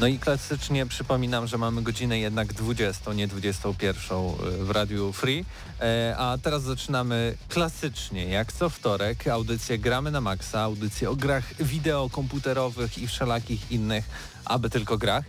[0.00, 5.44] No i klasycznie przypominam, że mamy godzinę jednak 20, nie 21 y, w Radiu Free.
[5.80, 11.54] E, a teraz zaczynamy klasycznie, jak co wtorek, audycję Gramy na Maxa, audycję o grach
[11.62, 14.04] wideo, komputerowych i wszelakich innych,
[14.44, 15.24] aby tylko grach.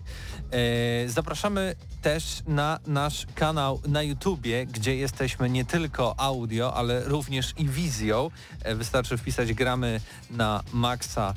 [0.52, 7.54] E, zapraszamy też na nasz kanał na YouTubie, gdzie jesteśmy nie tylko audio, ale również
[7.58, 8.32] i wizją.
[8.64, 11.34] E, wystarczy wpisać gramy na Maxa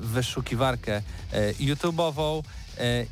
[0.00, 1.02] w wyszukiwarkę
[1.60, 2.42] YouTube'ową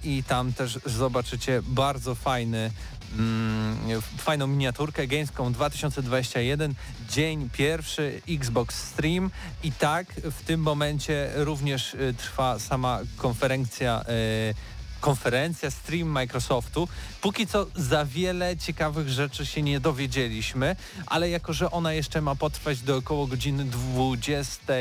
[0.05, 2.70] i tam też zobaczycie bardzo fajny
[3.19, 6.75] mm, fajną miniaturkę Gamescom 2021,
[7.11, 9.31] dzień pierwszy Xbox Stream
[9.62, 14.05] i tak w tym momencie również y, trwa sama konferencja
[14.51, 16.89] y, konferencja, stream Microsoftu.
[17.20, 20.77] Póki co za wiele ciekawych rzeczy się nie dowiedzieliśmy,
[21.07, 24.73] ale jako, że ona jeszcze ma potrwać do około godziny 20,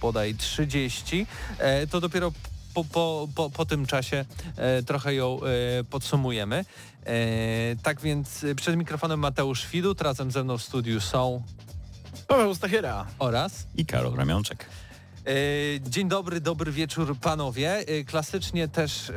[0.00, 1.26] bodaj 30,
[1.58, 2.32] e, to dopiero
[2.74, 4.24] po, po, po, po tym czasie
[4.56, 6.64] e, trochę ją e, podsumujemy.
[7.04, 7.14] E,
[7.82, 11.42] tak więc przed mikrofonem Mateusz Widut, razem ze mną w studiu są
[12.28, 14.66] Paweł Stachyra oraz i Karol Ramionczek.
[15.80, 17.84] Dzień dobry, dobry wieczór panowie.
[18.06, 19.12] Klasycznie też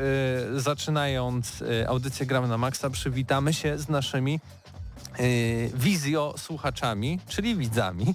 [0.55, 4.39] zaczynając audycję Gramy na Maxa przywitamy się z naszymi
[5.73, 8.05] wizjo słuchaczami, czyli widzami,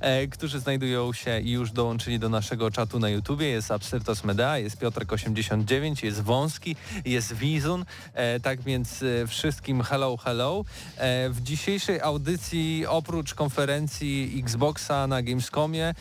[0.00, 3.46] e, którzy znajdują się i już dołączyli do naszego czatu na YouTubie.
[3.46, 7.84] Jest Absyrtos Medea, jest Piotrek89, jest Wąski, jest Wizun.
[8.14, 10.64] E, tak więc e, wszystkim hello, hello.
[11.30, 15.94] W dzisiejszej audycji oprócz konferencji Xboxa na Gamescomie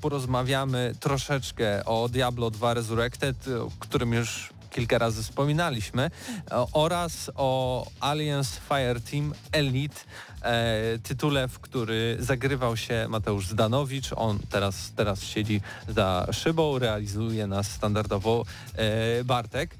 [0.00, 6.10] porozmawiamy troszeczkę o Diablo 2 Resurrected, o którym już kilka razy wspominaliśmy,
[6.72, 10.00] oraz o Alliance Fireteam Elite,
[10.42, 14.12] e, tytule, w który zagrywał się Mateusz Zdanowicz.
[14.16, 18.44] On teraz, teraz siedzi za szybą, realizuje nas standardowo
[18.74, 19.74] e, Bartek.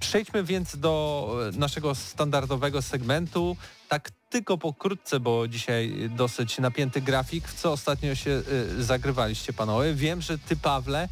[0.00, 3.56] Przejdźmy więc do naszego standardowego segmentu.
[3.88, 7.48] Tak tylko pokrótce, bo dzisiaj dosyć napięty grafik.
[7.48, 8.42] W co ostatnio się
[8.78, 9.94] zagrywaliście panowie?
[9.94, 11.08] Wiem, że ty Pawle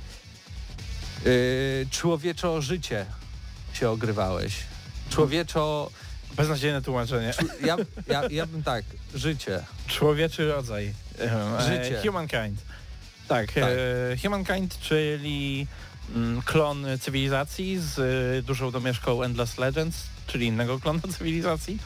[1.27, 3.07] Yy, człowieczo życie
[3.73, 4.55] się ogrywałeś.
[5.11, 5.91] Człowieczo...
[6.37, 7.35] Beznadziejne tłumaczenie.
[7.65, 7.77] Ja,
[8.09, 9.61] ja, ja bym tak, życie.
[9.87, 10.95] Człowieczy rodzaj.
[11.69, 11.99] Życie.
[11.99, 12.61] E, humankind.
[13.29, 13.65] Tak, tak.
[13.65, 15.67] E, humankind, czyli
[16.15, 21.79] mm, klon cywilizacji z e, dużą domieszką Endless Legends, czyli innego klonu cywilizacji.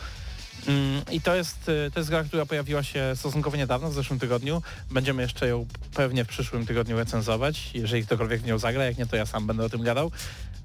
[0.66, 4.18] Mm, I to jest, y, to jest gra, która pojawiła się stosunkowo niedawno, w zeszłym
[4.18, 4.62] tygodniu.
[4.90, 9.06] Będziemy jeszcze ją pewnie w przyszłym tygodniu recenzować, jeżeli ktokolwiek w nią zagra, jak nie
[9.06, 10.12] to ja sam będę o tym gadał.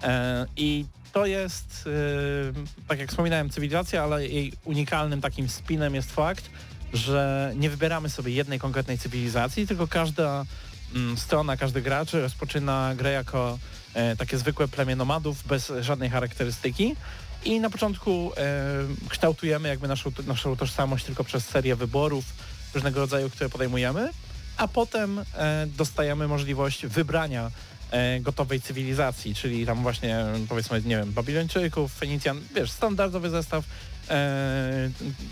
[0.03, 6.11] E, I to jest, y, tak jak wspominałem, cywilizacja, ale jej unikalnym takim spinem jest
[6.11, 6.49] fakt,
[6.93, 10.45] że nie wybieramy sobie jednej konkretnej cywilizacji, tylko każda
[10.95, 13.59] mm, strona, każdy gracz rozpoczyna grę jako
[13.93, 16.95] e, takie zwykłe plemię nomadów bez żadnej charakterystyki
[17.45, 22.25] i na początku e, kształtujemy jakby naszą, naszą tożsamość tylko przez serię wyborów
[22.73, 24.09] różnego rodzaju, które podejmujemy,
[24.57, 27.51] a potem e, dostajemy możliwość wybrania
[27.91, 33.65] e, gotowej cywilizacji, czyli tam właśnie powiedzmy, nie wiem, Babilończyków, Fenicjan, wiesz, standardowy zestaw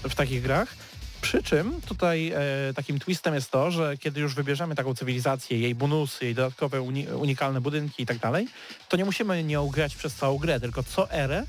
[0.10, 0.76] w takich grach.
[1.22, 2.34] Przy czym tutaj
[2.76, 7.08] takim twistem jest to, że kiedy już wybierzemy taką cywilizację, jej bonusy, jej dodatkowe uni
[7.08, 8.48] unikalne budynki i tak dalej,
[8.90, 11.44] to nie musimy nią grać przez całą grę, tylko co erę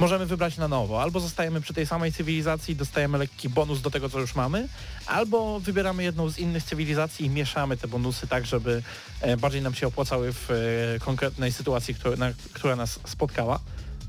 [0.00, 1.02] możemy wybrać na nowo.
[1.02, 4.68] Albo zostajemy przy tej samej cywilizacji, dostajemy lekki bonus do tego, co już mamy,
[5.06, 8.82] albo wybieramy jedną z innych cywilizacji i mieszamy te bonusy tak, żeby
[9.20, 10.54] e, bardziej nam się opłacały w e,
[10.98, 13.60] konkretnej sytuacji, która, na, która nas spotkała.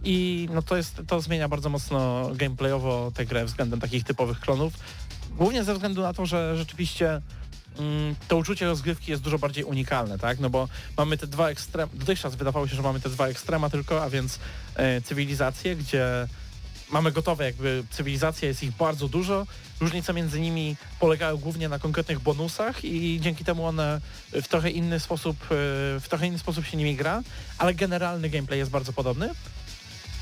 [0.04, 4.74] I no to, jest, to zmienia bardzo mocno gameplayowo tę grę względem takich typowych klonów.
[5.38, 7.22] Głównie ze względu na to, że rzeczywiście
[8.28, 10.40] to uczucie rozgrywki jest dużo bardziej unikalne, tak?
[10.40, 14.04] No bo mamy te dwa ekstrema, dotychczas wydawało się, że mamy te dwa ekstrema tylko,
[14.04, 14.40] a więc
[14.76, 16.28] e, cywilizacje, gdzie
[16.92, 19.48] mamy gotowe jakby cywilizacje, jest ich bardzo dużo.
[19.80, 24.02] Różnice między nimi polegają głównie na konkretnych bonusach i dzięki temu one
[24.32, 25.48] w trochę inny sposób, e,
[26.00, 27.22] w trochę inny sposób się nimi gra,
[27.58, 29.30] ale generalny gameplay jest bardzo podobny.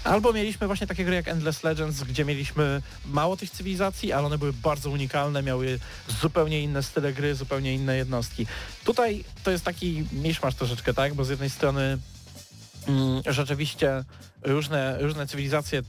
[0.04, 4.38] Albo mieliśmy właśnie takie gry jak Endless Legends, gdzie mieliśmy mało tych cywilizacji, ale one
[4.38, 5.80] były bardzo unikalne, miały
[6.22, 8.48] zupełnie inne style gry, zupełnie inne jednostki.
[8.86, 11.14] Tutaj to jest taki miszmasz troszeczkę, tak?
[11.14, 11.98] Bo z jednej strony
[12.88, 14.04] mm, rzeczywiście
[14.44, 15.82] różne, różne cywilizacje,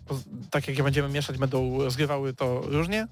[0.50, 3.06] tak jak je będziemy mieszać, będą rozgrywały to różnie,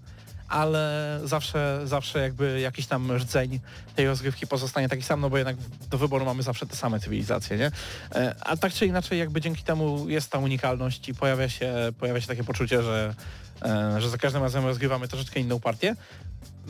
[0.48, 3.60] ale zawsze, zawsze jakby jakiś tam rdzeń
[3.96, 5.56] tej rozgrywki pozostanie taki sam, no bo jednak
[5.90, 7.70] do wyboru mamy zawsze te same cywilizacje, nie?
[8.14, 12.20] E, a tak czy inaczej jakby dzięki temu jest ta unikalność i pojawia się, pojawia
[12.20, 13.14] się takie poczucie, że,
[13.62, 15.96] e, że za każdym razem rozgrywamy troszeczkę inną partię.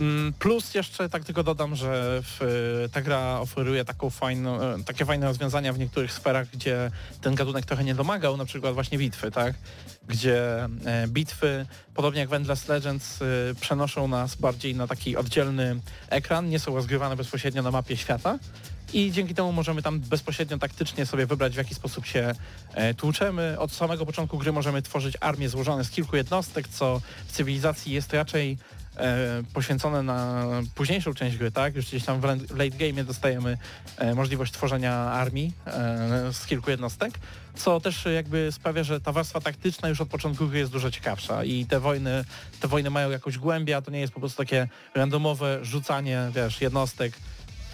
[0.00, 5.04] Mm, plus jeszcze tak tylko dodam, że w, ta gra oferuje taką fajną, e, takie
[5.04, 6.90] fajne rozwiązania w niektórych sferach, gdzie
[7.20, 9.54] ten gatunek trochę nie domagał, na przykład właśnie bitwy, tak?
[10.08, 10.68] Gdzie e,
[11.08, 13.26] bitwy, podobnie jak w Endless Legends, e,
[13.60, 18.38] przenoszą nas bardziej na taki oddzielny ekran, nie są rozgrywane bezpośrednio na mapie świata
[18.92, 22.34] i dzięki temu możemy tam bezpośrednio taktycznie sobie wybrać w jaki sposób się
[22.96, 23.58] tłuczemy.
[23.58, 28.12] Od samego początku gry możemy tworzyć armię złożone z kilku jednostek, co w cywilizacji jest
[28.12, 28.58] raczej
[28.98, 31.76] e, poświęcone na późniejszą część gry, tak?
[31.76, 32.24] Już gdzieś tam w
[32.58, 33.58] late game dostajemy
[33.96, 37.18] e, możliwość tworzenia armii e, z kilku jednostek,
[37.54, 41.44] co też jakby sprawia, że ta warstwa taktyczna już od początku gry jest dużo ciekawsza
[41.44, 42.24] i te wojny,
[42.60, 46.60] te wojny mają jakąś głębię, a to nie jest po prostu takie randomowe rzucanie, wiesz,
[46.60, 47.12] jednostek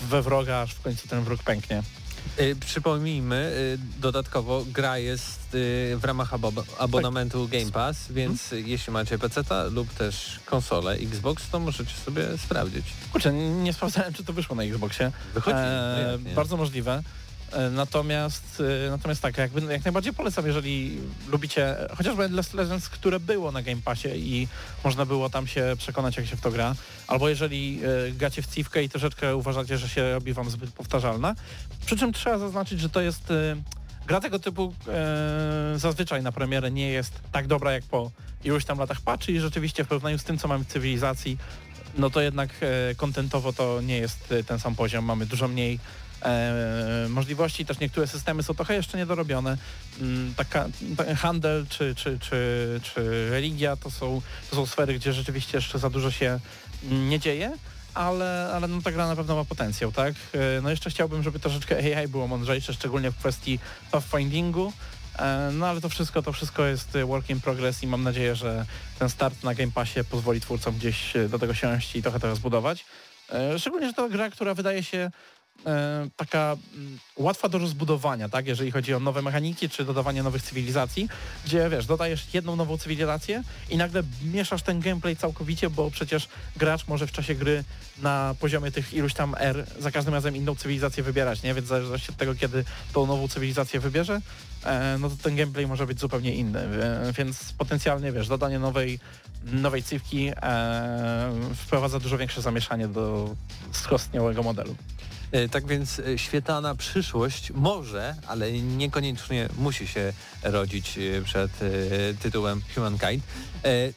[0.00, 1.82] we wroga, aż w końcu ten wróg pęknie.
[2.40, 6.30] Y, przypomnijmy, y, dodatkowo gra jest y, w ramach
[6.78, 7.60] abonamentu tak.
[7.60, 8.68] Game Pass, więc hmm.
[8.68, 12.84] jeśli macie PC lub też konsolę Xbox, to możecie sobie sprawdzić.
[13.12, 15.12] Kurczę, nie sprawdzałem, czy to wyszło na Xboxie.
[15.34, 15.56] Wychodzi.
[15.58, 17.02] E, bardzo możliwe.
[17.54, 20.98] E, natomiast, e, natomiast tak, jakby, jak najbardziej polecam, jeżeli
[21.28, 24.48] lubicie chociażby Endless Legends, które było na Game Passie i
[24.84, 26.74] można było tam się przekonać, jak się w to gra,
[27.06, 31.34] albo jeżeli e, gacie w Civkę i troszeczkę uważacie, że się robi wam zbyt powtarzalna.
[31.86, 33.32] Przy czym trzeba zaznaczyć, że to jest
[34.06, 34.75] gra tego typu
[35.76, 38.10] zazwyczaj na premierę nie jest tak dobra jak po
[38.44, 41.38] iluś tam latach patrzy i rzeczywiście w porównaniu z tym, co mamy w cywilizacji,
[41.98, 42.50] no to jednak
[42.96, 45.78] kontentowo to nie jest ten sam poziom, mamy dużo mniej
[46.22, 49.56] e, możliwości, też niektóre systemy są trochę jeszcze niedorobione.
[50.00, 50.69] Mm, taka,
[51.16, 55.90] handel czy, czy, czy, czy religia to są, to są sfery, gdzie rzeczywiście jeszcze za
[55.90, 56.40] dużo się
[56.90, 57.52] nie dzieje
[57.94, 60.14] ale, ale no ta gra na pewno ma potencjał, tak?
[60.32, 63.58] E, no jeszcze chciałbym, żeby troszeczkę AI było mądrzejsze, szczególnie w kwestii
[63.91, 64.73] pathfindingu,
[65.19, 68.67] e, no ale to wszystko, to wszystko jest work in progress i mam nadzieję, że
[68.99, 72.85] ten start na Game Passie pozwoli twórcom gdzieś do tego siąść i trochę to rozbudować.
[73.32, 75.11] E, szczególnie, że to gra, która wydaje się E,
[76.16, 81.08] taka mm, łatwa do rozbudowania, tak, jeżeli chodzi o nowe mechaniki czy dodawanie nowych cywilizacji,
[81.44, 86.86] gdzie wiesz, dodajesz jedną nową cywilizację i nagle mieszasz ten gameplay całkowicie, bo przecież gracz
[86.86, 87.64] może w czasie gry
[88.02, 91.54] na poziomie tych iluś tam R za każdym razem inną cywilizację wybierać, nie?
[91.54, 94.20] Więc w zależności od tego, kiedy tą nową cywilizację wybierze,
[94.64, 98.98] e, no to ten gameplay może być zupełnie inny, e, więc potencjalnie, wiesz, dodanie nowej,
[99.44, 100.30] nowej cywki
[101.56, 103.34] wprowadza dużo większe zamieszanie do
[103.72, 104.76] skostniałego modelu.
[105.34, 111.50] E, tak więc e, świetlana przyszłość może, ale niekoniecznie musi się rodzić e, przed
[112.22, 113.25] tytułem Humankind.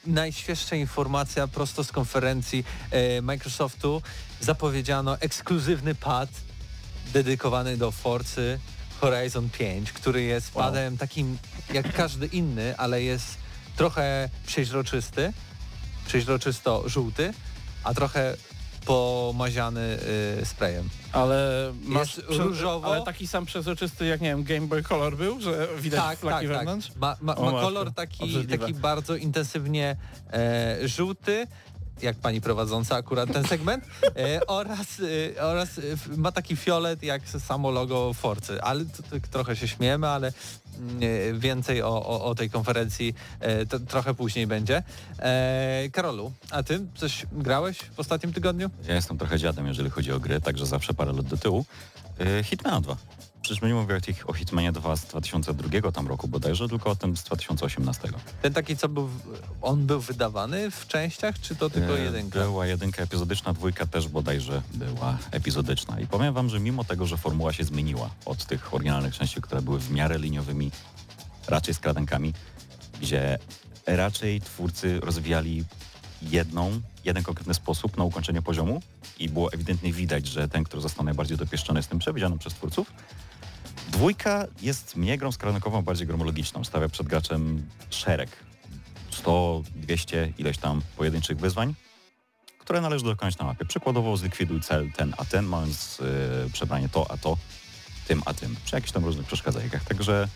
[0.06, 2.63] Najświeższa informacja prosto z konferencji
[3.22, 4.01] Microsoftu
[4.42, 6.30] zapowiedziano ekskluzywny pad
[7.13, 8.60] dedykowany do Forcy
[9.00, 10.65] Horizon 5, który jest wow.
[10.65, 11.38] padem takim
[11.74, 13.38] jak każdy inny, ale jest
[13.75, 15.34] trochę przeźroczysty,
[16.08, 17.34] przeźroczysto żółty,
[17.84, 18.38] a trochę
[18.88, 19.98] pomaziany
[20.41, 20.89] y, sprayem.
[21.12, 22.88] Ale masz różowo.
[22.88, 26.48] Ale taki sam przezroczysty jak nie wiem, Game Boy Color był, że widać tak, flaki
[26.48, 26.88] tak, wewnątrz?
[26.88, 26.98] Tak.
[26.98, 29.96] Ma, ma, ma kolor taki, taki bardzo intensywnie
[30.34, 31.48] e, żółty,
[32.01, 33.84] jak pani prowadząca akurat ten segment
[34.16, 34.88] e, oraz,
[35.36, 35.82] e, oraz e,
[36.18, 40.32] ma taki fiolet jak samo logo Forcy, ale to, to, trochę się śmiemy, ale
[40.80, 44.84] mm, więcej o, o, o, tej konferencji e, to, trochę później będzie.
[45.20, 48.70] E, Karolu, a ty coś grałeś w ostatnim tygodniu?
[48.88, 51.66] Ja jestem trochę dziadem, jeżeli chodzi o gry, także zawsze parę lat do tyłu.
[52.20, 52.98] E, Hitman 2.
[53.48, 57.18] Przecież my nie mówię o Hitmanie 2 z 2002 tam roku bodajże, tylko o tym
[57.18, 58.10] z 2018.
[58.42, 59.10] Ten taki, co był,
[59.62, 62.39] on był wydawany w częściach, czy to tylko e, jedynka?
[62.39, 66.00] Była jedynka epizodyczna, dwójka też bodajże była epizodyczna.
[66.00, 69.62] I powiem wam, że mimo tego, że formuła się zmieniła od tych oryginalnych części, które
[69.62, 70.72] były w miarę liniowymi,
[71.48, 72.34] raczej skradankami,
[73.01, 73.39] gdzie
[73.86, 75.63] raczej twórcy rozwijali
[76.22, 78.82] jedną, jeden konkretny sposób na ukończenie poziomu
[79.20, 82.92] i było ewidentnie widać, że ten, który został najbardziej dopieszczony jest tym przewidzianym przez twórców,
[83.88, 86.63] Dwójka jest mniej grą skradankową, bardziej gromologiczną.
[86.63, 88.29] Stawia przed graczem szereg
[89.12, 91.75] 100, 200 ileś tam pojedynczych wyzwań,
[92.60, 93.65] które należy dokonać na mapie.
[93.65, 97.38] Przykładowo zlikwiduj cel ten a ten, mając yy, przebranie to a to,
[98.08, 99.84] tym a tym, przy jakichś tam różnych przeszkadzajkach.
[99.84, 100.27] Także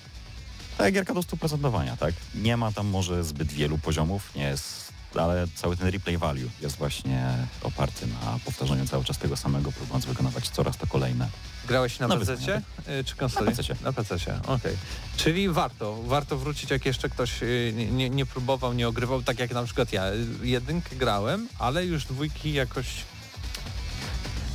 [0.78, 2.14] ta gierka do 100% tak?
[2.36, 6.78] Nie ma tam może zbyt wielu poziomów, nie jest, ale cały ten replay value jest
[6.78, 11.28] właśnie oparty na powtarzaniu cały czas tego samego, próbując wykonywać coraz to kolejne.
[11.68, 12.62] Grałeś na Na PC wyzwanie.
[13.06, 13.46] czy konsoli?
[13.46, 13.76] Na PC-cie.
[13.84, 14.16] Na PC,
[14.48, 14.78] okej.
[15.18, 17.32] Czyli warto, warto wrócić, jak jeszcze ktoś
[17.74, 20.04] nie, nie, nie próbował, nie ogrywał, tak jak na przykład ja.
[20.44, 22.88] Jedynkę grałem, ale już dwójki jakoś...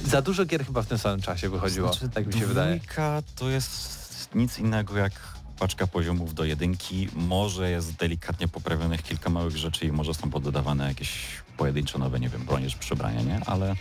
[0.05, 2.77] Za dużo gier chyba w tym samym czasie wychodziło, Znaczy, tak mi się wydaje.
[2.77, 5.13] Dwójka to jest nic innego jak
[5.59, 7.09] paczka poziomów do jedynki.
[7.15, 11.19] Może jest delikatnie poprawionych kilka małych rzeczy i może są poddodawane jakieś
[11.57, 13.41] pojedyncze nowe, nie wiem, bronie czy przebrania, nie?
[13.47, 13.75] Ale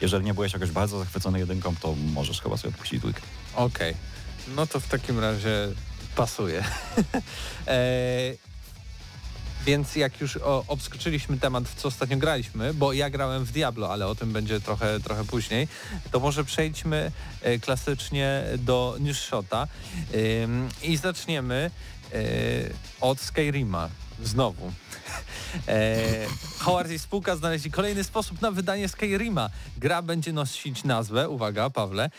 [0.00, 3.20] jeżeli nie byłeś jakoś bardzo zachwycony jedynką, to możesz chyba sobie odpuścić dwójkę.
[3.54, 3.94] Okej,
[4.56, 5.68] no to w takim razie
[6.16, 6.64] pasuje.
[7.66, 8.51] e,
[9.66, 10.38] więc jak już
[10.68, 14.60] obskoczyliśmy temat, w co ostatnio graliśmy, bo ja grałem w Diablo, ale o tym będzie
[14.60, 15.68] trochę, trochę później,
[16.10, 19.68] to może przejdźmy e, klasycznie do Newshota
[20.82, 21.70] i zaczniemy
[22.12, 22.18] e,
[23.00, 23.88] od Skyrima.
[24.24, 24.72] Znowu.
[25.68, 25.96] E,
[26.58, 29.50] Howard i spółka znaleźli kolejny sposób na wydanie Skyrima.
[29.76, 32.10] Gra będzie nosić nazwę, uwaga Pawle,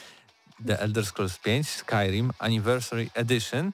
[0.67, 3.71] The Elder Scrolls 5 Skyrim Anniversary Edition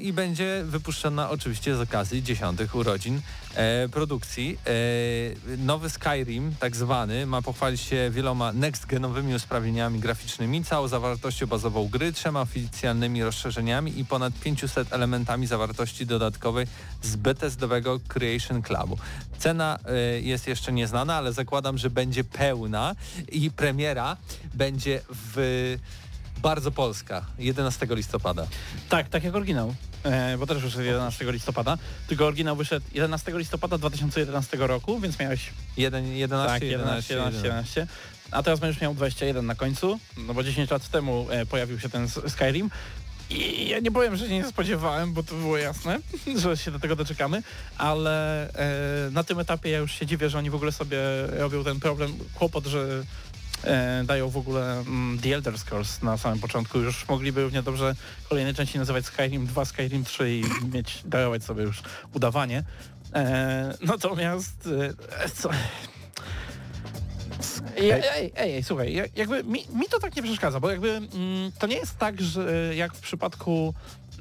[0.00, 3.20] i będzie wypuszczona oczywiście z okazji dziesiątych urodzin
[3.54, 4.58] e, produkcji.
[4.66, 11.88] E, nowy Skyrim, tak zwany, ma pochwalić się wieloma next-genowymi usprawnieniami graficznymi, całą zawartością bazową
[11.88, 16.66] gry, trzema oficjalnymi rozszerzeniami i ponad 500 elementami zawartości dodatkowej
[17.02, 18.98] z Bethesdowego Creation Clubu.
[19.38, 22.94] Cena e, jest jeszcze nieznana, ale zakładam, że będzie pełna
[23.32, 24.16] i premiera
[24.54, 25.76] będzie w
[26.38, 28.46] bardzo Polska, 11 listopada.
[28.88, 29.74] Tak, tak jak oryginał,
[30.04, 35.50] e, bo też wyszedł 11 listopada, tylko oryginał wyszedł 11 listopada 2011 roku, więc miałeś
[35.76, 37.86] 1, 11, tak, 11, 11, 11,
[38.30, 41.88] a teraz będziesz miał 21 na końcu, no bo 10 lat temu e, pojawił się
[41.88, 42.70] ten Skyrim.
[43.30, 45.98] I ja nie powiem, że się nie spodziewałem, bo to było jasne,
[46.42, 47.42] że się do tego doczekamy,
[47.78, 50.98] ale e, na tym etapie ja już się dziwię, że oni w ogóle sobie
[51.28, 53.04] robią ten problem, kłopot, że
[54.04, 56.78] dają w ogóle mm, The Elder Scrolls na samym początku.
[56.78, 57.94] Już mogliby równie dobrze
[58.28, 60.42] kolejne części nazywać Skyrim 2, Skyrim 3 i
[60.74, 61.82] mieć, darować sobie już
[62.14, 62.64] udawanie.
[63.14, 64.68] E, natomiast
[65.24, 65.50] e, co...
[67.76, 70.90] Ej, ej, ej, ej, słuchaj, jak- jakby mi, mi to tak nie przeszkadza, bo jakby
[70.90, 71.08] mm,
[71.58, 73.74] to nie jest tak, że jak w przypadku,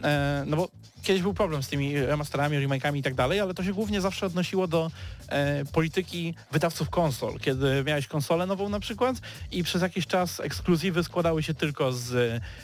[0.04, 0.68] e, no bo
[1.04, 4.26] kiedyś był problem z tymi remasterami, remake'ami i tak dalej, ale to się głównie zawsze
[4.26, 4.92] odnosiło do
[5.28, 9.16] e, polityki wydawców konsol, kiedy miałeś konsolę nową na przykład
[9.52, 12.14] i przez jakiś czas ekskluzywy składały się tylko z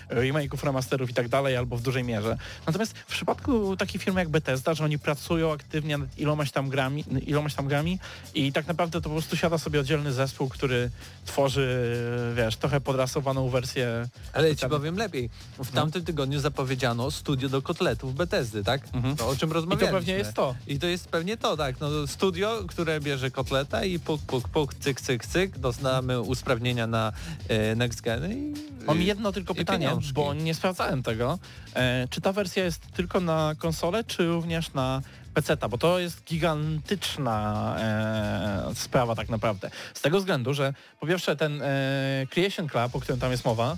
[0.10, 2.38] e, remake'ów, remasterów i tak dalej, albo w dużej mierze.
[2.68, 7.04] Natomiast w przypadku takiej firmy jak Bethesda, że oni pracują aktywnie nad ilomaś tam grami,
[7.26, 8.00] ilomaś tam grami
[8.34, 10.90] i tak naprawdę to po prostu siada sobie oddzielny zespół, który
[11.26, 11.96] tworzy,
[12.36, 14.08] wiesz, trochę podrasowaną wersję.
[14.34, 14.78] Ale ci Specjalnie.
[14.78, 15.30] powiem lepiej.
[15.60, 18.82] W tamtym tygodniu zapowiedziano studio do kotletów Bethesdy, tak?
[18.94, 19.16] Mhm.
[19.20, 19.88] No, o czym I rozmawialiśmy.
[19.92, 20.56] to pewnie jest to.
[20.68, 21.80] I to jest pewnie to, tak.
[21.80, 27.12] No, studio, które bierze kotleta i puk, puk, puk, cyk, cyk, cyk, doznamy usprawnienia na
[27.48, 28.54] e, next gen i...
[28.86, 30.14] Mam jedno tylko i pytanie, pieniążki.
[30.14, 31.40] bo nie sprawdzałem tego.
[31.76, 35.02] E, czy ta wersja jest tylko na konsolę, czy również na
[35.34, 35.58] PC?
[35.70, 39.70] Bo to jest gigantyczna e, sprawa tak naprawdę.
[39.94, 43.78] Z tego względu, że po pierwsze ten e, Creation Club, o którym tam jest mowa,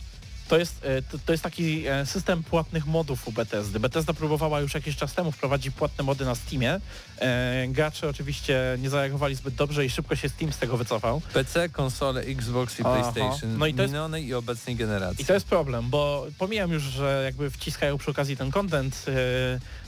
[0.49, 3.79] to jest, e, to, jest taki e, system płatnych modów u Bethesdy.
[3.79, 6.79] Bethesda próbowała już jakiś czas temu wprowadzić płatne mody na Steamie.
[7.19, 11.21] E, gracze oczywiście nie zareagowali zbyt dobrze i szybko się Steam z tego wycofał.
[11.33, 12.83] PC, konsole, Xbox i.
[12.83, 15.21] PlayStation No i to jest- minionej i obecnej generacji.
[15.21, 19.05] I to jest problem, bo pomijam już, że jakby wciskają przy okazji ten content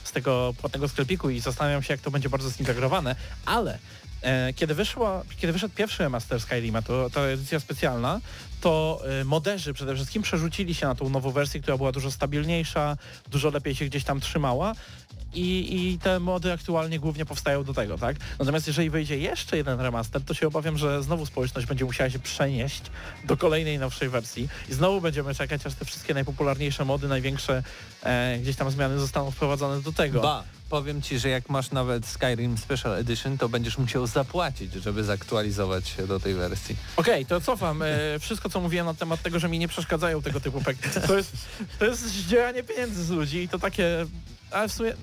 [0.04, 3.16] z tego płatnego sklepiku i zastanawiam się, jak to będzie bardzo zintegrowane,
[3.46, 3.78] ale
[4.56, 8.20] kiedy, wyszła, kiedy wyszedł pierwszy remaster Skyrima, to ta edycja specjalna,
[8.60, 12.96] to e, moderzy przede wszystkim przerzucili się na tą nową wersję, która była dużo stabilniejsza,
[13.30, 14.74] dużo lepiej się gdzieś tam trzymała
[15.34, 18.16] i, i te mody aktualnie głównie powstają do tego, tak?
[18.38, 22.18] Natomiast jeżeli wyjdzie jeszcze jeden remaster, to się obawiam, że znowu społeczność będzie musiała się
[22.18, 22.82] przenieść
[23.24, 27.62] do kolejnej nowszej wersji i znowu będziemy czekać, aż te wszystkie najpopularniejsze mody, największe
[28.02, 30.20] e, gdzieś tam zmiany zostaną wprowadzone do tego.
[30.20, 35.04] Ba, powiem ci, że jak masz nawet Skyrim Special Edition, to będziesz musiał zapłacić, żeby
[35.04, 36.76] zaktualizować się do tej wersji.
[36.96, 37.82] Okej, to cofam.
[37.82, 40.76] E, wszystko, co mówiłem na temat tego, że mi nie przeszkadzają tego typu pek.
[41.06, 41.32] To jest,
[41.78, 44.06] to jest zdzieranie pieniędzy z ludzi i to takie...
[44.50, 44.92] Ale w sumie...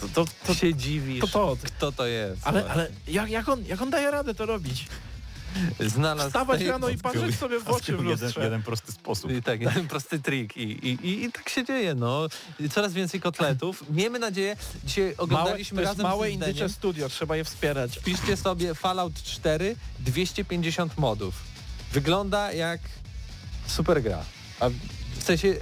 [0.00, 2.46] To, to, to, się dziwisz, to, to, kto to jest.
[2.46, 4.86] ale, ale jak, jak, on, jak on daje radę to robić?
[5.80, 6.28] Znalazł...
[6.28, 8.44] Wstawać rano i patrzeć sobie w oczy w jeden, lustrze.
[8.44, 9.30] jeden prosty sposób.
[9.30, 12.26] I tak, jeden prosty trik I, i, i, i tak się dzieje, no.
[12.70, 13.90] Coraz więcej kotletów.
[13.90, 17.98] Miejmy nadzieję, dzisiaj Małe, oglądaliśmy jest razem małe z indycze studio, trzeba je wspierać.
[17.98, 21.34] Piszcie sobie Fallout 4, 250 modów.
[21.92, 22.80] Wygląda jak
[23.66, 24.24] super gra.
[24.60, 24.70] A
[25.26, 25.54] w sensie e,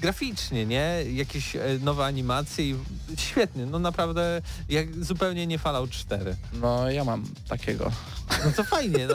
[0.00, 0.96] graficznie, nie?
[1.12, 2.76] Jakieś e, nowe animacje i
[3.18, 6.36] świetnie, no naprawdę jak zupełnie nie Fallout 4.
[6.52, 7.92] No ja mam takiego.
[8.44, 9.14] No to fajnie, no,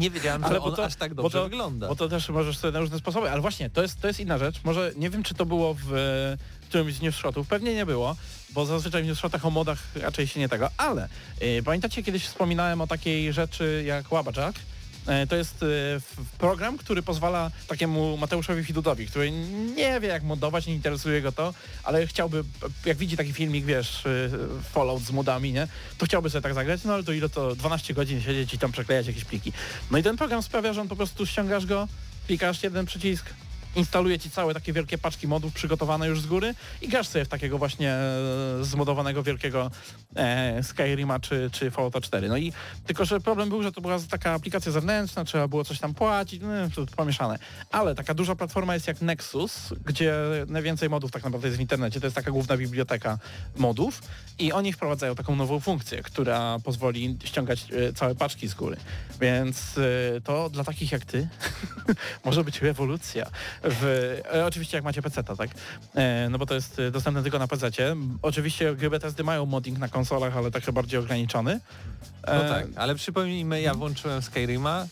[0.00, 1.88] nie wiedziałem, że Ale on bo to- aż tak bo dobrze to- wygląda.
[1.88, 4.38] Bo to też możesz sobie na różne sposoby, ale właśnie, to jest, to jest inna
[4.38, 4.60] rzecz.
[4.64, 6.36] Może nie wiem, czy to było w e,
[6.68, 8.16] którymś z newsshotów, pewnie nie było,
[8.50, 11.08] bo zazwyczaj w newsshotach o modach raczej się nie tego, ale
[11.64, 14.54] pamiętacie kiedyś wspominałem o takiej rzeczy jak Łabaczak?
[15.06, 15.66] E, To jest e,
[16.38, 19.30] program, który pozwala takiemu Mateuszowi Fidudowi, który
[19.76, 21.54] nie wie jak modować, nie interesuje go to,
[21.84, 22.44] ale chciałby,
[22.84, 24.30] jak widzi taki filmik, wiesz, e,
[24.72, 25.68] Fallout z modami, nie?
[25.98, 28.72] To chciałby sobie tak zagrać, no ale to ile to 12 godzin siedzieć i tam
[28.72, 29.52] przeklejać jakieś pliki.
[29.90, 31.88] No i ten program sprawia, że on po prostu ściągasz go,
[32.26, 33.26] klikasz jeden przycisk,
[33.76, 37.28] instaluje ci całe takie wielkie paczki modów przygotowane już z góry i grasz sobie w
[37.28, 39.70] takiego właśnie e, zmodowanego wielkiego
[40.16, 42.28] e, Skyrima czy, czy Fallouta 4.
[42.28, 42.52] No i
[42.86, 46.42] tylko, że problem był, że to była taka aplikacja zewnętrzna, trzeba było coś tam płacić,
[46.42, 47.38] no, pomieszane.
[47.70, 50.14] Ale taka duża platforma jest jak Nexus, gdzie
[50.46, 53.18] najwięcej modów tak naprawdę jest w internecie, to jest taka główna biblioteka
[53.56, 54.02] modów
[54.38, 58.76] i oni wprowadzają taką nową funkcję, która pozwoli ściągać e, całe paczki z góry.
[59.20, 61.28] Więc e, to dla takich jak ty
[62.24, 63.30] może być rewolucja.
[63.62, 63.84] W,
[64.34, 65.50] e, oczywiście jak macie PC, tak?
[65.94, 67.70] E, no bo to jest e, dostępne tylko na PC.
[68.22, 71.60] Oczywiście gry Bethesdy mają modding na konsolach, ale tak bardziej ograniczony.
[72.26, 74.86] No tak, ale przypomnijmy, ja włączyłem Skyrima,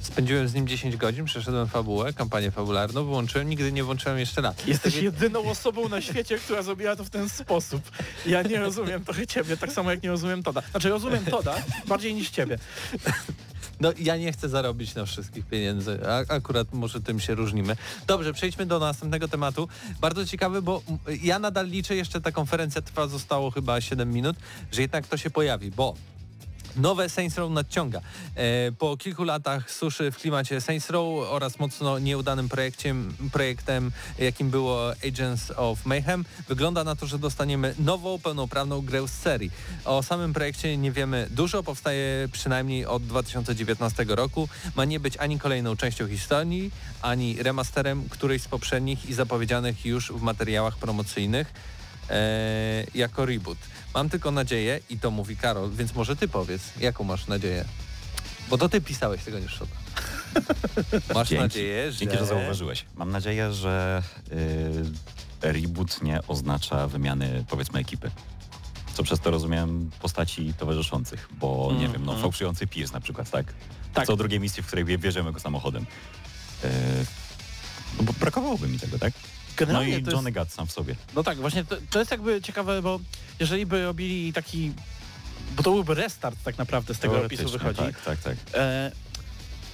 [0.00, 4.66] spędziłem z nim 10 godzin, przeszedłem fabułę, kampanię fabularną, wyłączyłem, nigdy nie włączyłem jeszcze raz.
[4.66, 7.82] Jesteś Tak jedyną osobą na świecie, która zrobiła to w ten sposób.
[8.26, 10.62] Ja nie rozumiem trochę ciebie, tak samo jak nie rozumiem Toda.
[10.70, 11.54] Znaczy rozumiem Toda
[11.86, 12.58] bardziej niż ciebie.
[13.80, 17.76] No ja nie chcę zarobić na wszystkich pieniędzy, a akurat może tym się różnimy.
[18.06, 19.68] Dobrze, przejdźmy do następnego tematu.
[20.00, 20.82] Bardzo ciekawy, bo
[21.22, 24.36] ja nadal liczę, jeszcze ta konferencja trwa, zostało chyba 7 minut,
[24.72, 25.94] że jednak to się pojawi, bo
[26.76, 28.00] Nowe Saints Row nadciąga.
[28.34, 34.50] E, po kilku latach suszy w klimacie Saints Row oraz mocno nieudanym projekciem, projektem, jakim
[34.50, 39.50] było Agents of Mayhem, wygląda na to, że dostaniemy nową, pełnoprawną grę z serii.
[39.84, 44.48] O samym projekcie nie wiemy dużo, powstaje przynajmniej od 2019 roku.
[44.76, 46.70] Ma nie być ani kolejną częścią historii,
[47.02, 51.52] ani remasterem którejś z poprzednich i zapowiedzianych już w materiałach promocyjnych
[52.10, 53.58] e, jako reboot.
[53.94, 57.64] Mam tylko nadzieję, i to mówi Karol, więc może ty powiedz, jaką masz nadzieję?
[58.50, 59.72] Bo to ty pisałeś tego niż szota.
[61.14, 61.42] Masz Dzięki.
[61.42, 61.98] nadzieję, że...
[61.98, 62.84] Dzięki, że zauważyłeś.
[62.94, 68.10] Mam nadzieję, że y, reboot nie oznacza wymiany, powiedzmy, ekipy.
[68.94, 71.92] Co przez to rozumiem postaci towarzyszących, bo nie Mhm.
[71.92, 73.46] wiem, no fałszujący Pierce na przykład, tak?
[73.94, 74.06] Tak.
[74.06, 75.82] Co drugiej misji, w której wjeżdżamy go samochodem.
[76.64, 76.68] Y,
[77.98, 79.12] no bo brakowałoby mi tego, tak?
[79.60, 80.96] No Generalnie i to Johnny jest, Gat sam w sobie.
[81.14, 83.00] No tak, właśnie to, to jest jakby ciekawe, bo
[83.40, 84.72] jeżeli by robili taki...
[85.56, 87.94] Bo to byłby restart tak naprawdę z tego opisu Teoretycznie, wychodzi.
[87.94, 88.36] Tak, tak, tak.
[88.54, 88.92] E,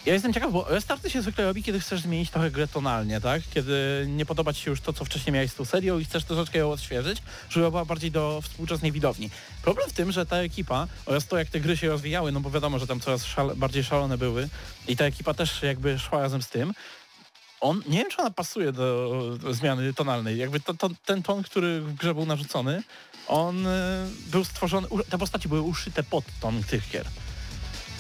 [0.06, 3.42] ja jestem ciekaw, bo restarty się zwykle robi, kiedy chcesz zmienić trochę grę tonalnie, tak?
[3.54, 6.24] Kiedy nie podoba ci się już to, co wcześniej miałeś z tą serią i chcesz
[6.24, 9.30] troszeczkę ją odświeżyć, żeby była bardziej do współczesnej widowni.
[9.62, 12.50] Problem w tym, że ta ekipa oraz to, jak te gry się rozwijały, no bo
[12.50, 14.48] wiadomo, że tam coraz szale, bardziej szalone były
[14.88, 16.72] i ta ekipa też jakby szła razem z tym,
[17.60, 20.38] on, nie wiem, czy ona pasuje do, do zmiany tonalnej.
[20.38, 22.82] Jakby to, to, ten ton, który w grze był narzucony,
[23.28, 27.06] on e, był stworzony, te postaci były uszyte pod ton tych gier.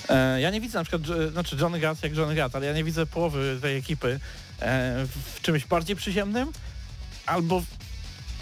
[0.08, 2.84] E, ja nie widzę na przykład, znaczy Johnny Gat jak Johnny Gat, ale ja nie
[2.84, 4.20] widzę połowy tej ekipy
[4.60, 6.52] e, w czymś bardziej przyziemnym
[7.26, 7.66] albo w,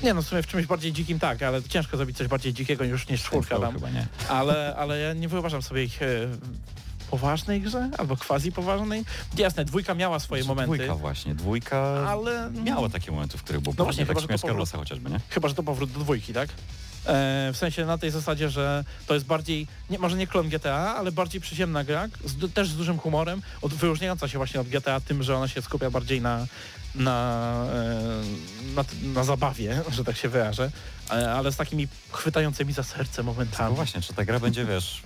[0.02, 2.84] nie no, w sumie w czymś bardziej dzikim tak, ale ciężko zrobić coś bardziej dzikiego
[2.84, 3.76] niż, niż czwórka tam.
[4.28, 6.00] Ale, ale ja nie wyobrażam sobie ich
[7.18, 9.04] poważnej grze albo quasi poważnej.
[9.38, 13.74] Jasne, dwójka miała swoje momenty, Dwójka właśnie, dwójka ale miała takie momenty, w których było
[13.78, 15.20] No właśnie, chyba, tak śmiesz powrót- Carlosa chociażby, nie?
[15.28, 16.48] Chyba, że to powrót do dwójki, tak?
[17.06, 20.94] E, w sensie na tej zasadzie, że to jest bardziej, nie, może nie klon GTA,
[20.96, 25.00] ale bardziej przyziemna gra, z, też z dużym humorem, od, wyróżniająca się właśnie od GTA
[25.00, 26.46] tym, że ona się skupia bardziej na,
[26.94, 30.70] na, e, na, na zabawie, że tak się wyrażę,
[31.10, 33.76] e, ale z takimi chwytającymi za serce No momentami.
[33.76, 35.02] właśnie, czy ta gra będzie, wiesz...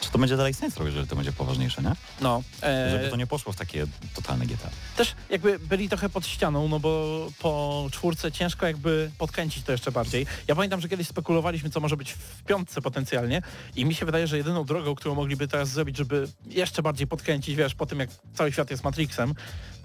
[0.00, 1.92] Czy to będzie dalej Saints Row, jeżeli to będzie poważniejsze, nie?
[2.20, 4.70] No, e, Żeby to nie poszło w takie totalne GTA.
[4.96, 9.92] też jakby byli trochę pod ścianą, no bo po czwórce ciężko jakby podkręcić to jeszcze
[9.92, 10.26] bardziej.
[10.48, 13.42] Ja pamiętam, że kiedyś spekulowaliśmy, co może być w piątce potencjalnie
[13.76, 17.56] i mi się wydaje, że jedyną drogą, którą mogliby teraz zrobić, żeby jeszcze bardziej podkręcić,
[17.56, 19.34] wiesz, po tym jak cały świat jest Matrixem,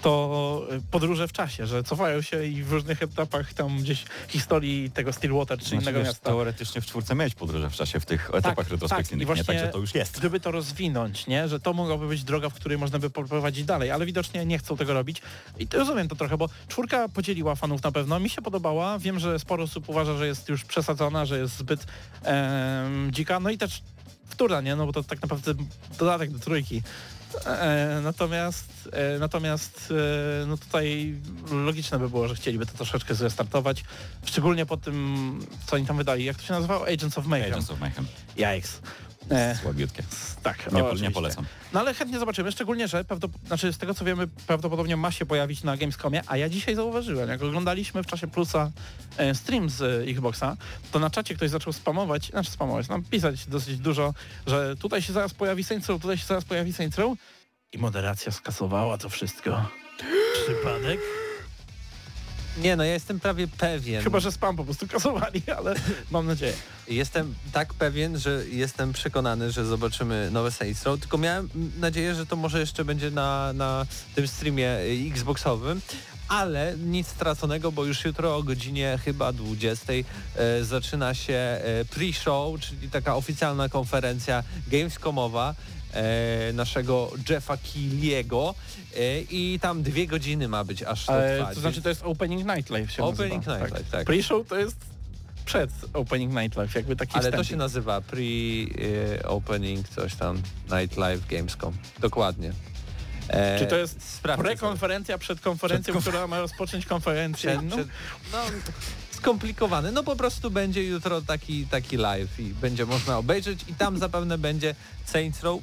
[0.03, 4.91] to y, podróże w czasie, że cofają się i w różnych etapach tam gdzieś historii
[4.91, 6.29] tego Stillwater czy Znaczy, innego wiesz, miasta.
[6.29, 9.45] teoretycznie w czwórce mieć podróże w czasie w tych etapach tak, i retrospekcyjnych, właśnie- nie?
[9.47, 10.19] Także to już jest.
[10.19, 11.47] gdyby to rozwinąć, nie?
[11.47, 14.77] Że to mogłaby być droga, w której można by poprowadzić dalej, ale widocznie nie chcą
[14.77, 15.21] tego robić.
[15.59, 18.19] I to rozumiem to trochę, bo czwórka podzieliła fanów na pewno.
[18.19, 18.99] Mi się podobała.
[18.99, 21.85] Wiem, że sporo osób uważa, że jest już przesadzona, że jest zbyt
[22.23, 23.39] em, dzika.
[23.39, 23.81] No i też
[24.29, 24.75] wtóra, nie?
[24.75, 25.53] No bo to tak naprawdę
[25.99, 26.81] dodatek do trójki.
[27.45, 29.93] E, natomiast e, natomiast
[30.43, 31.15] e, no tutaj
[31.51, 33.83] logiczne by było, że chcieliby to troszeczkę zrestartować.
[34.25, 36.25] Szczególnie po tym, co oni tam wydali.
[36.25, 36.87] Jak to się nazywało?
[36.87, 37.51] Agents of Mayhem.
[37.51, 38.05] Agents of Mayhem.
[38.37, 38.81] Yikes.
[39.29, 40.03] E, Słabiutkie.
[40.43, 41.45] tak, Nie, o, nie polecam.
[41.73, 43.05] No ale chętnie zobaczymy, szczególnie, że
[43.47, 47.29] znaczy z tego co wiemy, prawdopodobnie ma się pojawić na Gamescomie, a ja dzisiaj zauważyłem,
[47.29, 48.71] jak oglądaliśmy w czasie Plusa
[49.17, 50.57] e, stream z e, Xboxa,
[50.91, 54.13] to na czacie ktoś zaczął spamować, znaczy spamować, nam pisać dosyć dużo,
[54.47, 57.17] że tutaj się zaraz pojawi Saints Row, tutaj się zaraz pojawi Saints Row
[57.73, 59.65] i moderacja skasowała to wszystko.
[60.45, 60.99] Przypadek?
[62.57, 64.03] Nie no, ja jestem prawie pewien.
[64.03, 65.75] Chyba, że spam po prostu kasowali, ale
[66.11, 66.53] mam nadzieję.
[66.87, 72.25] Jestem tak pewien, że jestem przekonany, że zobaczymy nowe Saints Row, tylko miałem nadzieję, że
[72.25, 73.85] to może jeszcze będzie na, na
[74.15, 74.77] tym streamie
[75.11, 75.81] Xboxowym,
[76.27, 82.59] ale nic straconego, bo już jutro o godzinie chyba 20 e, zaczyna się e, pre-show,
[82.59, 85.55] czyli taka oficjalna konferencja Gamescomowa
[85.93, 88.53] e, naszego Jeffa Keely'ego
[88.97, 92.45] e, i tam dwie godziny ma być aż to E, to znaczy to jest Opening
[92.55, 93.65] Night Live się Opening nazywa.
[93.65, 94.07] Night Live, tak.
[94.07, 94.75] Pre-show to jest
[95.45, 97.49] przed Opening Night Live, jakby taki Ale to wstępik.
[97.49, 101.73] się nazywa pre-opening coś tam, Night Live Gamescom.
[101.99, 102.53] Dokładnie.
[103.27, 107.51] E, Czy to jest prekonferencja przed konferencją, która ma rozpocząć konferencję?
[107.51, 107.87] Przed, No, przed,
[108.31, 108.37] no,
[109.11, 109.91] skomplikowane.
[109.91, 114.37] No po prostu będzie jutro taki, taki live i będzie można obejrzeć i tam zapewne
[114.37, 114.75] będzie
[115.05, 115.61] Saints Row.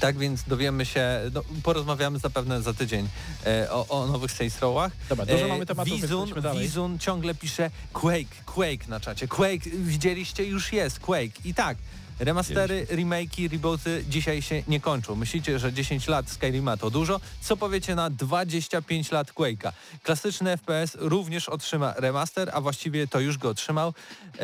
[0.00, 3.08] Tak więc dowiemy się, no, porozmawiamy zapewne za tydzień
[3.46, 4.92] e, o, o nowych Saints Rowach.
[5.08, 6.34] Dobra, dużo mamy tematów, Wizun.
[6.60, 9.28] Wizun ciągle pisze Quake, Quake na czacie.
[9.28, 11.40] Quake, widzieliście, już jest Quake.
[11.44, 11.78] I tak,
[12.20, 15.16] remastery, remake'i, rebooty dzisiaj się nie kończą.
[15.16, 17.20] Myślicie, że 10 lat Skyrima to dużo?
[17.40, 19.72] Co powiecie na 25 lat Quake'a?
[20.02, 23.94] Klasyczny FPS również otrzyma remaster, a właściwie to już go otrzymał.
[24.38, 24.42] E,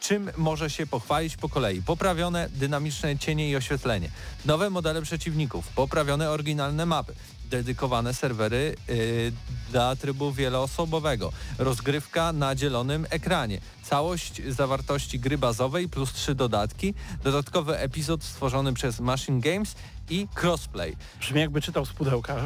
[0.00, 1.82] czym może się pochwalić po kolei?
[1.82, 4.10] Poprawione dynamiczne cienie i oświetlenie,
[4.44, 7.14] nowe modele przeciwników, poprawione oryginalne mapy,
[7.50, 9.32] dedykowane serwery y,
[9.70, 17.78] dla trybu wieloosobowego, rozgrywka na dzielonym ekranie, całość zawartości gry bazowej plus trzy dodatki, dodatkowy
[17.78, 19.74] epizod stworzony przez Machine Games
[20.10, 20.96] i crossplay.
[21.20, 22.36] brzmi jakby czytał z pudełka.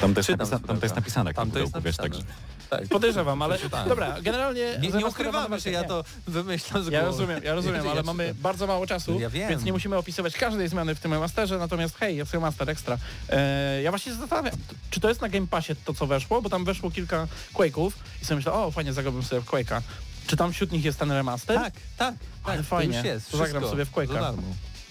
[0.00, 2.24] Tam też, Czytam napisa- tam to jest napisane, jak Tam to jest pudełku, wiesz, napisane.
[2.24, 2.88] także Tak.
[2.88, 3.88] Podejrzewam, ale Przeczytałem.
[3.88, 4.78] dobra, generalnie...
[4.80, 7.06] Nie, nie ukrywamy, że ja to wymyślam z Ja głowy.
[7.06, 9.48] rozumiem, ja rozumiem, ale ja mamy bardzo mało czasu, Ja wiem.
[9.48, 12.98] więc nie musimy opisywać każdej zmiany w tym remasterze, natomiast hej, jest remaster ekstra.
[13.28, 14.54] E, ja właśnie się zastanawiam,
[14.90, 17.90] czy to jest na Game Passie to, co weszło, bo tam weszło kilka Quake'ów
[18.22, 19.80] i sobie myślę, o fajnie, zagrałbym sobie w Quake'a.
[20.26, 21.56] Czy tam wśród nich jest ten remaster?
[21.56, 22.92] Tak, tak, Ale tak, fajnie.
[22.92, 23.30] to już jest.
[23.36, 24.34] Zagram sobie w Quake'a.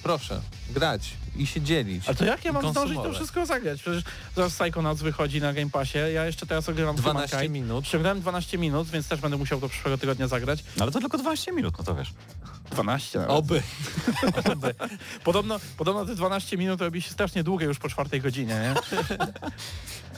[0.04, 2.08] Proszę, grać i się dzielić.
[2.08, 3.82] Ale to jak ja mam zdążyć to wszystko zagrać?
[3.82, 4.04] Przecież
[4.36, 7.54] zaraz Psychonauts wychodzi na Game Passie, ja jeszcze teraz ogrywam 12 Humankind.
[7.54, 7.88] minut.
[7.88, 10.63] Ściągnąłem 12 minut, więc też będę musiał do przyszłego tygodnia zagrać.
[10.78, 12.13] No ale to tylko 12 minut, no to wiesz.
[12.72, 13.36] 12 nawet.
[13.36, 13.62] Oby.
[15.24, 18.74] Podobno, podobno te 12 minut robi się strasznie długie już po czwartej godzinie, nie?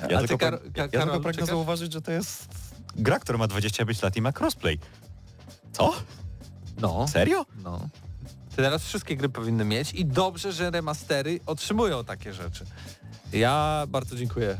[0.09, 1.47] Ja A ty, tylko, Kar- ja Karol, tylko pragnę czekasz?
[1.49, 2.47] zauważyć, że to jest
[2.95, 4.79] gra, która ma 25 lat i ma crossplay.
[5.71, 5.93] Co?
[6.77, 7.07] No.
[7.07, 7.45] Serio?
[7.63, 7.89] No.
[8.55, 12.65] Teraz wszystkie gry powinny mieć i dobrze, że remastery otrzymują takie rzeczy.
[13.33, 14.57] Ja bardzo dziękuję.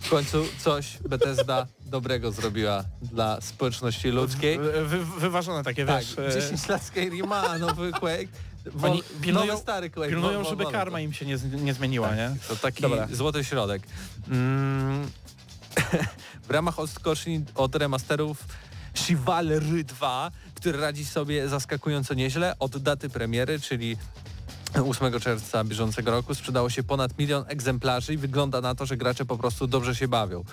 [0.00, 4.58] W końcu coś Bethesda dobrego zrobiła dla społeczności ludzkiej.
[4.58, 6.18] Wy, wy, wyważone takie, Tak, wiesz...
[6.36, 8.28] e, 10 lat Skyrima, a nowy Quake.
[8.66, 10.08] Wol, pilnują- nowy stary Quake.
[10.10, 12.36] Pilnują, żeby karma im się nie, nie zmieniła, nie?
[12.48, 13.08] To taki Dobra.
[13.12, 13.82] złoty środek.
[14.28, 15.08] Mm.
[16.48, 18.44] w ramach odskoczni od remasterów
[19.08, 23.96] Chivalry 2, który radzi sobie zaskakująco nieźle od daty premiery, czyli
[24.74, 29.24] 8 czerwca bieżącego roku sprzedało się ponad milion egzemplarzy i wygląda na to, że gracze
[29.24, 30.44] po prostu dobrze się bawią.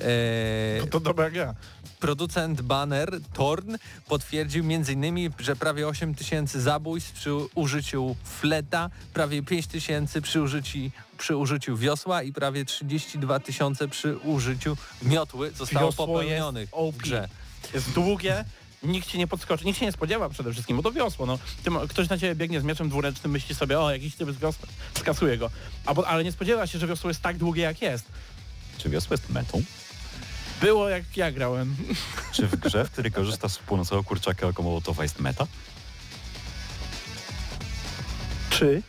[0.00, 1.54] Eee, To, to dobra gra.
[2.00, 3.76] Producent Banner Torn
[4.08, 10.78] potwierdził m.in., że prawie 8 tysięcy zabójstw przy użyciu fleta, prawie 5 tysięcy przy użyciu,
[11.18, 17.28] przy użyciu wiosła i prawie 32 tysiące przy użyciu miotły zostało Wiosło popełnionych w grze.
[17.74, 18.44] Jest długie,
[18.82, 21.38] nikt się nie podskoczy, nikt się nie spodziewa przede wszystkim, bo to wiosło, no.
[21.62, 24.68] Tym, ktoś na ciebie biegnie z mieczem dwuręcznym, myśli sobie, o, jakiś typ z wiosła,
[24.98, 25.50] skasuje go.
[26.06, 28.04] Ale nie spodziewa się, że wiosło jest tak długie, jak jest.
[28.78, 29.62] Czy wiosło jest metą?
[30.60, 31.76] Było jak ja grałem.
[32.32, 35.46] Czy w grze, w której korzysta z płonącego kurczaka jako mołotowa jest meta?
[38.50, 38.82] Czy?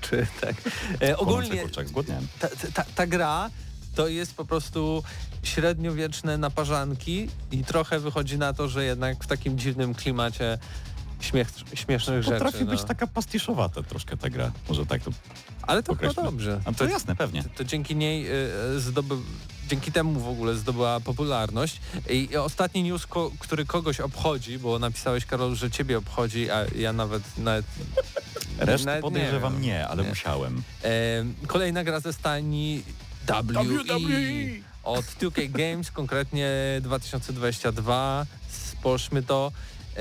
[0.00, 0.54] Czy tak?
[1.02, 1.68] E, ogólnie
[2.38, 3.50] ta, ta, ta gra
[3.98, 5.02] to jest po prostu
[5.42, 10.58] średniowieczne naparzanki i trochę wychodzi na to, że jednak w takim dziwnym klimacie
[11.20, 12.38] śmiech, śmiesznych rzeczy.
[12.38, 12.86] Potrafi być no.
[12.86, 14.52] taka pastiszowata troszkę ta gra.
[14.68, 15.10] Może tak to
[15.62, 16.60] Ale to chyba dobrze.
[16.64, 17.44] A to jasne, pewnie.
[17.56, 18.26] to dzięki niej
[18.76, 19.14] y, zdoby,
[19.68, 21.80] dzięki temu w ogóle zdobyła popularność.
[22.10, 26.92] I ostatni news, ko, który kogoś obchodzi, bo napisałeś Karol, że ciebie obchodzi, a ja
[26.92, 27.66] nawet nawet,
[28.58, 30.08] Resztę podejrzewam nie, ale Nie.
[30.08, 30.62] musiałem.
[30.84, 32.82] E, kolejna gra ze stajni
[33.28, 38.26] WE od 2K Games, konkretnie 2022.
[38.48, 39.52] Spójrzmy to.
[39.96, 40.00] E,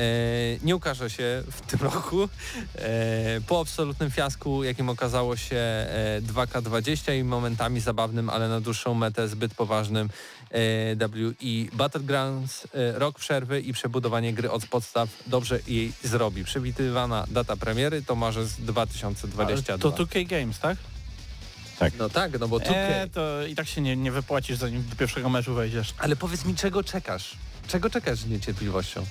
[0.63, 2.29] nie ukaże się w tym roku.
[2.75, 8.93] E, po absolutnym fiasku, jakim okazało się e, 2K20 i momentami zabawnym, ale na dłuższą
[8.93, 10.09] metę zbyt poważnym
[10.51, 11.33] e, WE
[11.73, 16.43] Battlegrounds, e, rok przerwy i przebudowanie gry od podstaw dobrze jej zrobi.
[16.43, 19.77] Przewidywana data premiery to marzec Ale 2022.
[19.77, 20.77] to 2K Games, tak?
[21.99, 22.71] No tak, no bo 2K.
[22.73, 25.93] E, to i tak się nie, nie wypłacisz, zanim do pierwszego meczu wejdziesz.
[25.97, 27.37] Ale powiedz mi, czego czekasz?
[27.67, 29.05] Czego czekasz z niecierpliwością?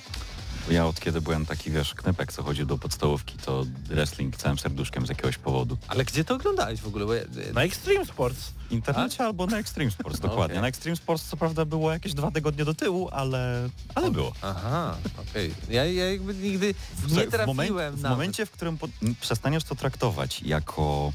[0.69, 5.05] Ja od kiedy byłem taki, wiesz, knypek, co chodził do podstawówki, to wrestling całym serduszkiem
[5.05, 5.77] z jakiegoś powodu.
[5.87, 7.05] Ale gdzie to oglądałeś w ogóle?
[7.05, 8.51] Bo ja, Na Extreme Sports.
[8.69, 10.45] W internecie albo na Extreme Sports, dokładnie.
[10.45, 10.61] Okej.
[10.61, 14.33] Na Extreme Sports co prawda było jakieś dwa tygodnie do tyłu, ale, ale było.
[14.41, 14.97] Aha,
[15.29, 15.53] okej.
[15.69, 16.73] Ja, ja jakby nigdy
[17.09, 18.09] nie w, trafiłem moment, w na...
[18.09, 18.87] momencie, w którym po,
[19.21, 21.13] przestaniesz to traktować jako,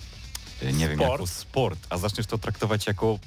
[0.72, 3.18] nie wiem, jako sport, a zaczniesz to traktować jako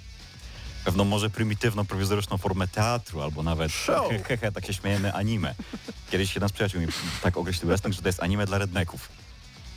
[0.85, 4.09] pewną może prymitywną, prowizoryczną formę teatru, albo nawet Show.
[4.09, 5.55] he, he, he, tak się śmiejemy, anime.
[6.11, 6.87] Kiedyś jeden z przyjaciół mi
[7.23, 9.09] tak określił wrestling, że to jest anime dla redneków.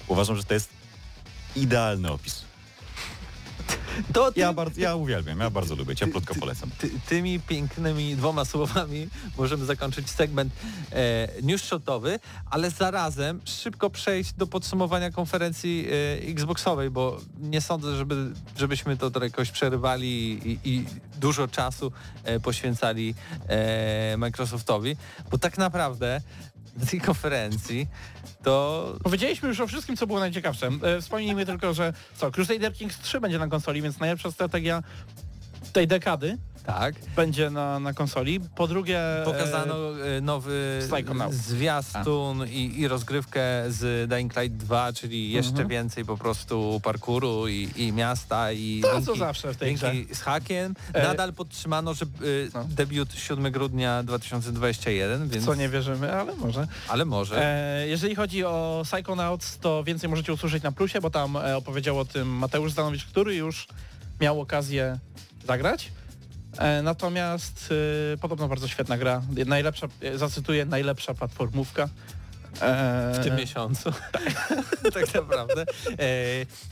[0.07, 0.69] Uważam, że to jest
[1.57, 2.48] idealny opis.
[4.13, 6.71] To ty, Ja, bardzo, ja uwielbiam, ja bardzo lubię, cieplutko polecam.
[6.79, 10.53] ty, tymi pięknymi dwoma słowami możemy zakończyć segment
[10.93, 15.87] e, newsshotowy, ale zarazem szybko przejść do podsumowania konferencji
[16.25, 20.09] e, Xboxowej, bo nie sądzę, żeby, żebyśmy to to jakoś przerywali
[20.45, 20.85] i, i
[21.21, 21.93] dużo czasu
[22.25, 23.15] e, poświęcali
[23.49, 24.97] e, Microsoftowi,
[25.31, 26.21] bo tak naprawdę
[26.79, 27.87] na tej konferencji
[28.43, 30.71] to Powiedzieliśmy już o wszystkim, co było najciekawsze.
[30.83, 34.83] E, Wspomnijmy tylko, że co, Crusader Kings 3 będzie na konsoli, więc najlepsza strategia
[35.73, 38.41] tej dekady tak, będzie na, na konsoli.
[38.41, 39.01] Po drugie...
[39.25, 39.75] Pokazano
[40.17, 40.81] e, nowy
[41.31, 45.69] zwiastun i, i rozgrywkę z Dying Light 2, czyli jeszcze Mhm.
[45.69, 49.93] więcej po prostu parkouru i, i miasta i To, co linki, zawsze w tej grze.
[49.95, 50.75] linki z hakiem.
[50.93, 52.65] E, Nadal podtrzymano, że y, no.
[52.69, 56.67] debiut 7 grudnia 2021, więc Co nie wierzymy, ale może.
[56.89, 57.45] ale może.
[57.47, 61.99] E, jeżeli chodzi o Psychonauts, to więcej możecie usłyszeć na Plusie, bo tam e, opowiedział
[61.99, 63.67] o tym Mateusz Zdanowicz, który już
[64.21, 64.99] miał okazję
[65.49, 65.93] zagrać.
[66.59, 67.75] E, natomiast
[68.15, 69.23] e, podobno bardzo świetna gra.
[69.47, 71.89] Najlepsza, e, zacytuję, najlepsza platformówka.
[73.15, 73.93] W tym miesiącu.
[74.95, 75.65] tak naprawdę.
[75.99, 76.07] E,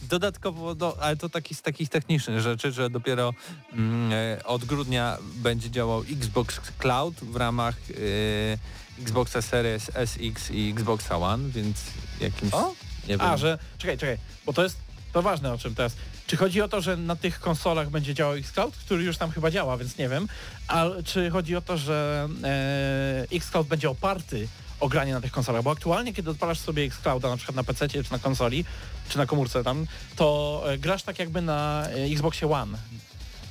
[0.09, 3.35] dodatkowo, do, ale to taki, z takich technicznych rzeczy, że dopiero
[3.73, 4.13] mm,
[4.45, 11.49] od grudnia będzie działał Xbox Cloud w ramach e, Xboxa Series SX i Xboxa One,
[11.49, 11.83] więc
[12.21, 12.55] jakimś...
[12.55, 12.75] O?
[13.09, 13.21] Nie wiem.
[13.21, 13.59] A, że...
[13.79, 14.77] Czekaj, czekaj, bo to jest
[15.13, 15.97] to ważne o czym teraz.
[16.27, 19.51] Czy chodzi o to, że na tych konsolach będzie działał Xcloud, który już tam chyba
[19.51, 20.29] działa, więc nie wiem,
[20.69, 24.49] a czy chodzi o to, że e, Xcloud będzie oparty
[24.81, 27.89] o granie na tych konsolach, bo aktualnie kiedy odpalasz sobie Xclouda na przykład na PC
[27.89, 28.65] czy na konsoli,
[29.09, 29.87] czy na komórce tam,
[30.17, 32.79] to e, grasz tak jakby na e, Xboxie One.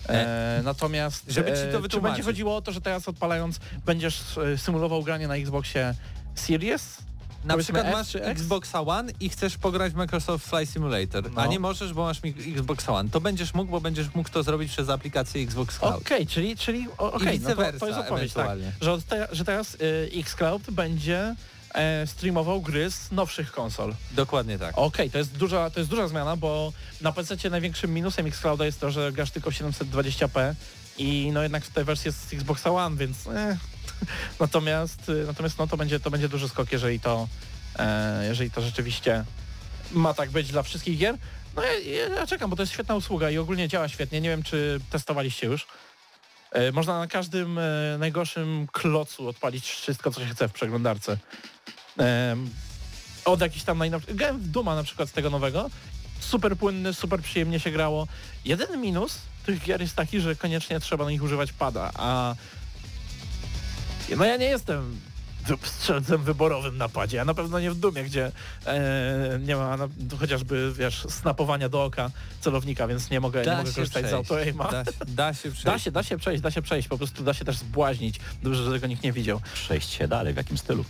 [0.10, 2.02] E, natomiast Żeby ci to e, czy wytłumaczyć.
[2.02, 5.96] będzie chodziło o to, że teraz odpalając będziesz e, symulował granie na Xboxie
[6.36, 6.98] Series?
[7.46, 8.42] Na przykład masz czy X?
[8.42, 11.52] Xboxa One i chcesz pograć w Microsoft Flight Simulator, a No.
[11.52, 13.10] nie możesz, bo masz mi- Xboxa One.
[13.10, 15.96] To będziesz mógł, bo będziesz mógł to zrobić przez aplikację Xbox Cloud.
[16.02, 18.58] Okej, czyli, czyli o- I okej, vice no to, to jest odpowiedź, tak.
[18.82, 21.36] Że, te, że teraz y, Xcloud będzie
[21.74, 23.94] e, streamował gry z nowszych konsol.
[24.12, 24.78] Dokładnie tak.
[24.78, 28.80] Okej, to jest duża, to jest duża zmiana, bo na PC największym minusem Xclouda jest
[28.80, 30.54] to, że grasz tylko w 720p
[30.98, 33.58] i no jednak w tej wersji jest z Xboxa One, więc eh.
[34.40, 37.28] natomiast y, natomiast no to będzie to będzie duży skok, jeżeli to
[37.80, 39.26] e, jeżeli to rzeczywiście
[39.92, 41.18] ma tak być dla wszystkich gier.
[41.56, 41.74] No ja,
[42.08, 44.22] ja, czekam, bo to jest świetna usługa i ogólnie działa świetnie.
[44.22, 45.68] Nie wiem, czy testowaliście już.
[46.52, 51.18] E, Można na każdym e, najgorszym klocu odpalić wszystko, co się chce w przeglądarce.
[53.26, 54.16] Od jakichś tam najnowszych...
[54.16, 55.70] Grałem w Duma na przykład z tego nowego.
[56.20, 58.08] Super płynny, super przyjemnie się grało.
[58.46, 62.36] Jedyny minus tych gier jest taki, że koniecznie trzeba na nich używać pada, a
[64.18, 65.00] no ja nie jestem
[65.64, 68.32] strzelcem wyborowym na padzie, a na pewno nie w Dumie, gdzie
[68.66, 69.90] e, nie ma no,
[70.20, 74.72] chociażby, wiesz, snapowania do oka celownika, więc nie mogę, nie mogę korzystać z auto-aima.
[74.72, 75.64] Da, da się przejść.
[75.64, 78.20] Da się, da się przejść, da się przejść, po prostu da się też zbłaźnić.
[78.44, 79.42] Dobrze, że tego nikt nie widział.
[79.54, 80.86] Przejść się dalej, w jakim stylu?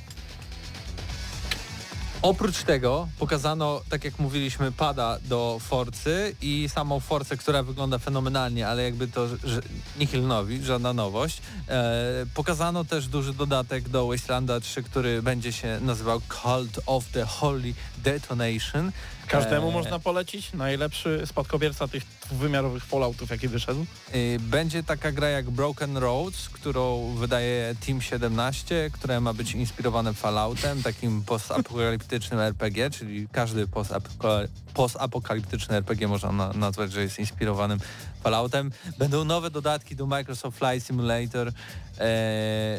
[2.25, 8.67] Oprócz tego pokazano, tak jak mówiliśmy, pada do Forcy i samą Forcę, która wygląda fenomenalnie,
[8.67, 9.61] ale jakby to że,
[9.99, 11.41] nihil nowi, żadna nowość.
[11.69, 17.25] E, pokazano też duży dodatek do Wastelanda 3, który będzie się nazywał Cult of the
[17.25, 18.91] Holy Detonation.
[19.27, 20.53] Każdemu E, można polecić.
[20.53, 23.85] Najlepszy spadkobierca tych dwuwymiarowych Falloutów, jaki wyszedł.
[24.15, 30.13] Y, Będzie taka gra jak Broken Roads, którą wydaje Team 17, które ma być inspirowane
[30.13, 37.79] Falloutem, takim postapokaliptycznym RPG, czyli każdy postapoka- postapokaliptyczny RPG można na, nazwać, że jest inspirowanym
[38.23, 38.71] Falloutem.
[38.97, 41.51] Będą nowe dodatki do Microsoft Flight Simulator.
[41.99, 42.77] E,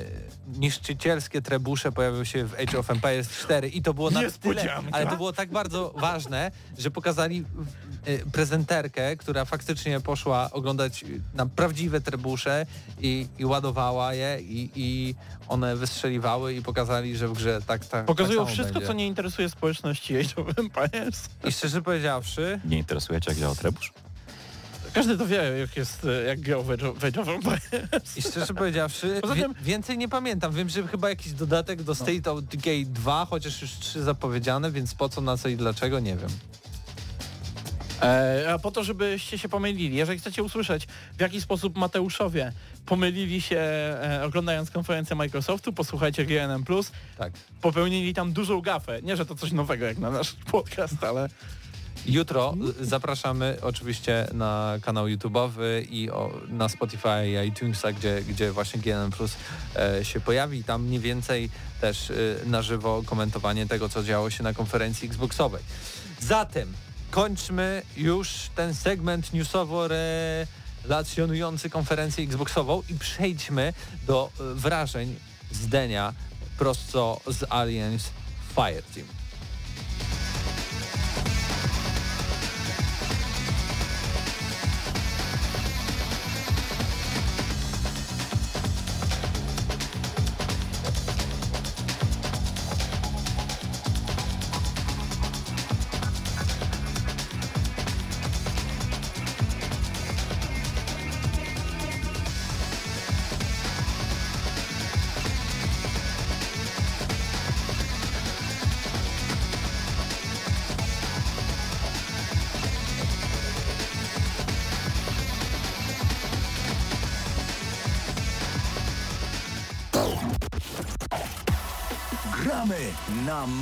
[0.58, 5.06] niszczycielskie trebusze pojawiły się w Age of Empires 4 i to było na tyle, ale
[5.06, 7.44] to było tak bardzo ważne, że pokazali
[8.32, 12.66] prezenterkę, która faktycznie poszła oglądać na prawdziwe trebusze
[13.00, 15.14] i, i ładowała je i, i
[15.48, 18.86] one wystrzeliwały i pokazali, że w grze tak tak Pokazują tak wszystko, będzie.
[18.86, 21.22] co nie interesuje społeczności Age of Empires.
[21.44, 23.92] I szczerze powiedziawszy, Nie interesuje cię, jak działa trebusz?
[24.92, 28.16] Każdy to wie, jak jest, jak grał w Age of- Empires.
[28.16, 30.52] i szczerze powiedziawszy, Poza wie, tym- więcej nie pamiętam.
[30.52, 34.94] Wiem, że chyba jakiś dodatek do State of Decay 2, chociaż już 3 zapowiedziane, więc
[34.94, 36.30] po co, na co i dlaczego, nie wiem.
[38.02, 39.96] E, a po to, żebyście się pomylili.
[39.96, 42.52] Jeżeli chcecie usłyszeć, w jaki sposób Mateuszowie
[42.86, 46.64] pomylili się e, oglądając konferencję Microsoftu, posłuchajcie GNM+.
[47.18, 47.32] Tak.
[47.60, 49.02] Popełnili tam dużą gafę.
[49.02, 51.28] Nie, że to coś nowego jak na nasz podcast, ale
[52.06, 58.80] Jutro zapraszamy oczywiście na kanał YouTube'owy i o, na Spotify i iTunesa, gdzie, gdzie właśnie
[58.80, 59.36] GNM Plus
[59.76, 60.64] e, się pojawi.
[60.64, 65.62] Tam mniej więcej też y, na żywo komentowanie tego, co działo się na konferencji Xboxowej.
[66.20, 66.72] Zatem
[67.10, 69.88] kończmy już ten segment newsowo
[70.84, 73.72] relacjonujący konferencję Xboxową i przejdźmy
[74.06, 75.16] do y, wrażeń
[75.52, 76.14] z dnia
[76.58, 78.08] prosto z Alliance
[78.54, 79.15] Fireteam.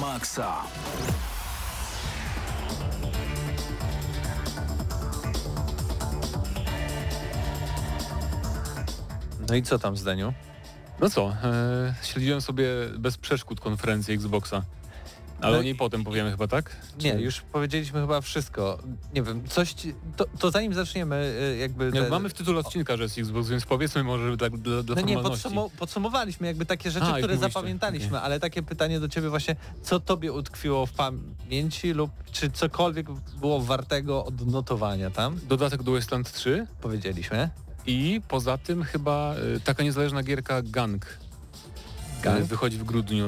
[0.05, 0.63] Maksa.
[9.49, 10.35] No i co tam z Deniu?
[11.01, 12.67] No co, e, śledziłem sobie
[12.99, 14.63] bez przeszkód konferencję Xboxa.
[15.41, 16.77] Ale o i- niej potem powiemy chyba, tak?
[17.03, 18.79] Nie, Czy- już powiedzieliśmy chyba wszystko.
[19.15, 21.17] Nie wiem, coś ci, to, to zanim zaczniemy
[21.55, 21.91] y, jakby...
[21.93, 24.95] Nie, te- mamy w tytule odcinka, że jest Xbox, więc powiedzmy może dla, dla, dla
[24.95, 25.19] no nie,
[25.79, 28.21] podsumowaliśmy jakby takie rzeczy, A, które zapamiętaliśmy, okej.
[28.27, 33.07] ale takie pytanie do ciebie właśnie, co tobie utkwiło w pamięci lub czy cokolwiek
[33.41, 35.41] było wartego odnotowania tam?
[35.49, 37.51] Dodatek do Wasteland 3 Powiedzieliśmy.
[37.87, 41.07] i poza tym chyba e, taka niezależna gierka Gang.
[42.23, 42.41] Gang?
[42.41, 43.27] E, Wychodzi w grudniu.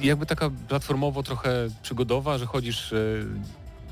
[0.00, 2.96] Jakby taka platformowo trochę przygodowa, że chodzisz e,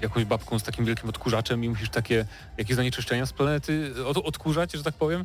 [0.00, 2.26] jakąś babką z takim wielkim odkurzaczem i musisz takie
[2.58, 5.24] jakieś zanieczyszczenia z planety od, odkurzać, że tak powiem,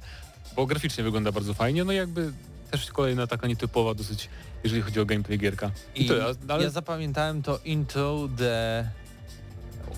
[0.56, 2.32] bo graficznie wygląda bardzo fajnie, no i jakby
[2.72, 4.30] też kolejna taka nietypowa dosyć,
[4.63, 5.72] jeżeli chodzi o gameplay gierka.
[5.96, 8.86] I tyle, a- ale ja zapamiętałem to Into the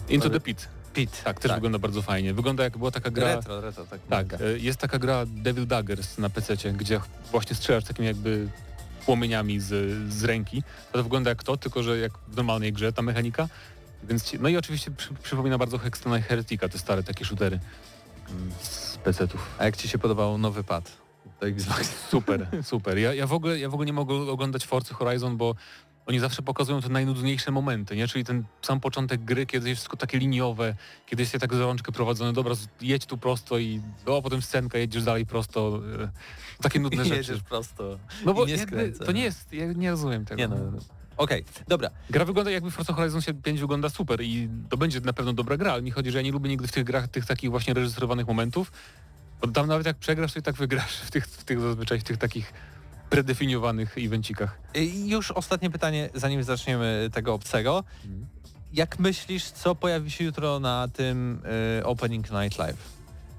[0.10, 1.22] Into the Pit, Pit.
[1.24, 2.34] tak, też wygląda bardzo fajnie.
[2.34, 3.36] Wygląda jak była taka gra...
[3.36, 4.00] Retro, retro, tak.
[4.10, 4.46] Tak, mega.
[4.46, 8.48] e, jest taka gra Devil Daggers na PC, gdzie właśnie strzelasz takimi jakby
[9.06, 9.70] płomieniami z,
[10.13, 10.63] z ręki.
[10.92, 13.48] To wygląda jak to, tylko że jak w normalnej grze ta mechanika.
[14.04, 17.60] Więc no i oczywiście przy, przypomina bardzo Hextona i Heretica, te stare takie shootery
[18.30, 19.56] mm, z PC-ów.
[19.58, 20.92] A jak ci się podobał nowy pad
[21.42, 22.08] do Xbox?
[22.10, 22.98] Super, super.
[22.98, 25.56] Ja, ja, w ogóle, ja w ogóle nie mogę oglądać Forcy Horizon, bo
[26.06, 28.08] oni zawsze pokazują te najnudniejsze momenty, nie?
[28.08, 31.60] Czyli ten sam początek gry, kiedy jest wszystko takie liniowe, kiedy jest się tak za
[31.60, 35.80] rączkę prowadzone, dobra, jedź tu prosto i o, potem scenka, jedziesz dalej prosto.
[36.04, 36.10] e,
[36.62, 37.16] Takie nudne rzeczy.
[37.18, 38.00] Jedziesz prosto.
[38.26, 38.66] No bo nie
[39.06, 40.39] to nie jest, ja nie rozumiem tego.
[40.39, 40.56] Nie no.
[41.18, 41.89] Okej, dobra.
[42.10, 45.72] Gra wygląda jakby Forza Horizon 5 wygląda super i to będzie na pewno dobra gra,
[45.74, 48.28] ale mi chodzi, że ja nie lubię nigdy w tych grach tych takich właśnie reżyserowanych
[48.28, 48.72] momentów,
[49.42, 52.04] bo tam nawet jak przegrasz, to i tak wygrasz w tych, w tych zazwyczaj w
[52.04, 52.54] tych takich
[53.13, 54.60] predefiniowanych evencikach.
[54.76, 57.83] I już ostatnie pytanie, zanim zaczniemy tego obcego.
[58.73, 61.42] Jak myślisz, co pojawi się jutro na tym
[61.79, 62.77] y, Opening Night Live?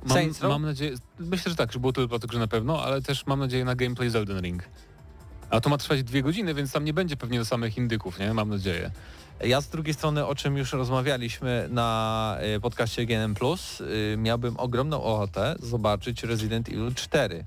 [0.04, 0.52] Mam, Saints Row?
[0.52, 3.26] mam nadzieję, myślę, że tak, że było tylko o tej grze na pewno, ale też
[3.26, 4.62] mam nadzieję na gameplay z Elden Ring.
[5.50, 8.34] A to ma trwać dwie godziny, więc tam nie będzie pewnie do samych indyków, nie?
[8.34, 8.90] Mam nadzieję.
[9.40, 13.34] Ja z drugiej strony, o czym już rozmawialiśmy na y, podcaście GNM+,
[13.80, 17.44] y, miałbym ogromną ochotę zobaczyć Resident Evil 4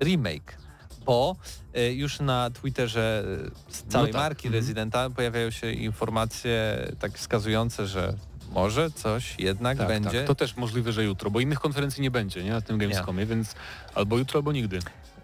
[0.00, 0.65] remake,
[1.06, 1.36] bo
[1.76, 3.24] y, już na Twitterze
[3.68, 4.22] z całej tak.
[4.22, 4.62] marki Mhm.
[4.62, 8.14] Residenta pojawiają się informacje tak wskazujące, że
[8.52, 10.18] może coś jednak Tak, będzie.
[10.18, 10.26] tak.
[10.26, 12.50] To też możliwe, że jutro, bo innych konferencji nie będzie, nie?
[12.50, 13.54] Na tym Gamescomie, więc
[13.94, 14.78] albo jutro, albo nigdy.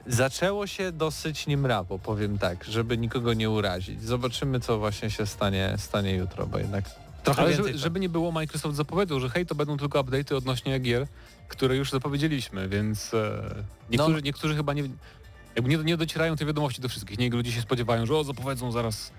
[0.06, 4.02] Zaczęło się dosyć niemrawo, powiem tak, żeby nikogo nie urazić.
[4.02, 6.84] Zobaczymy, co właśnie się stanie, stanie jutro, bo jednak
[7.24, 10.78] trochę Ale żeby, żeby nie było, Microsoft zapowiedział, że hej, to będą tylko update'y odnośnie
[10.78, 11.06] gier,
[11.48, 13.54] które już zapowiedzieliśmy, więc e,
[13.90, 14.20] niektórzy, No.
[14.20, 14.82] niektórzy chyba nie,
[15.54, 17.18] jakby nie, nie docierają te wiadomości do wszystkich.
[17.18, 19.12] Nie ludzie się spodziewają, że o, zapowiedzą zaraz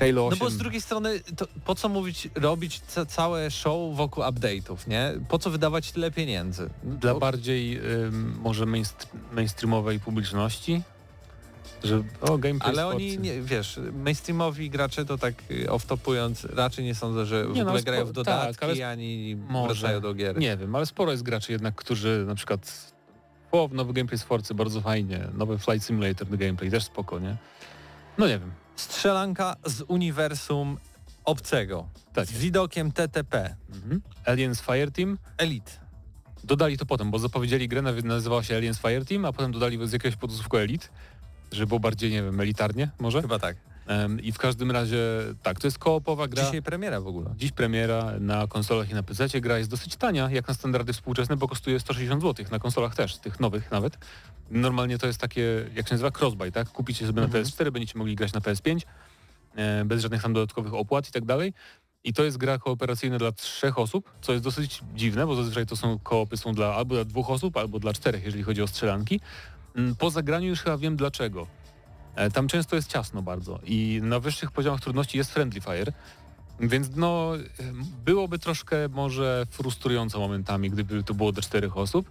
[0.00, 0.38] Halo 8.
[0.38, 4.76] No bo z drugiej strony, to po co mówić, robić ca całe show wokół update'ów,
[4.88, 5.12] nie?
[5.28, 6.70] Po co wydawać tyle pieniędzy?
[6.84, 7.80] Dla Bo- bardziej
[8.42, 10.82] może mainst- mainstreamowej publiczności,
[11.84, 16.84] że o, gameplay Ale z oni, nie, wiesz, mainstreamowi gracze to tak y, off-topując, raczej
[16.84, 19.36] nie sądzę, że w Nie, no, ogóle spo- grają w tak, dodatki, ale sp- ani
[19.48, 19.74] może.
[19.74, 20.38] wracają do gier.
[20.38, 22.92] Nie wiem, ale sporo jest graczy jednak, którzy na przykład
[23.52, 27.36] o, nowy gameplay z Forcy, bardzo fajnie, nowy Flight Simulator gameplay, też spoko, nie?
[28.18, 28.52] No nie wiem.
[28.76, 30.78] Strzelanka z uniwersum
[31.24, 32.26] obcego, Tak.
[32.26, 34.02] z widokiem TTP, Mhm.
[34.24, 35.72] Aliens Fireteam Elite.
[36.44, 40.16] Dodali to potem, bo zapowiedzieli grę, nazywała się Aliens Fireteam, a potem dodali z jakiegoś
[40.16, 40.86] podsłówku Elite,
[41.52, 43.22] żeby było bardziej, nie wiem, elitarnie może.
[43.22, 43.56] Chyba tak.
[44.22, 44.98] I w każdym razie,
[45.42, 46.44] tak, to jest koopowa gra.
[46.44, 47.34] Dzisiaj premiera w ogóle.
[47.36, 49.40] Dziś premiera na konsolach i na PC.
[49.40, 53.16] Gra jest dosyć tania, jak na standardy współczesne, bo kosztuje 160 zł, na konsolach też,
[53.16, 53.98] tych nowych nawet.
[54.50, 56.68] Normalnie to jest takie, jak się nazywa, crossbuy, tak?
[56.68, 57.42] Kupicie sobie Mhm.
[57.42, 58.80] na PS4, będziecie mogli grać na PS5,
[59.56, 61.52] e, bez żadnych tam dodatkowych opłat i tak dalej.
[62.04, 65.76] I to jest gra kooperacyjna dla trzech osób, co jest dosyć dziwne, bo zazwyczaj to
[65.76, 69.20] są koopy są dla albo dla dwóch osób, albo dla czterech, jeżeli chodzi o strzelanki.
[69.76, 71.46] Mm, Po zagraniu już chyba wiem dlaczego.
[72.14, 75.92] E, Tam często jest ciasno bardzo i na wyższych poziomach trudności jest friendly fire,
[76.60, 77.32] więc no
[78.04, 82.10] byłoby troszkę może frustrująco momentami, gdyby to było do czterech osób.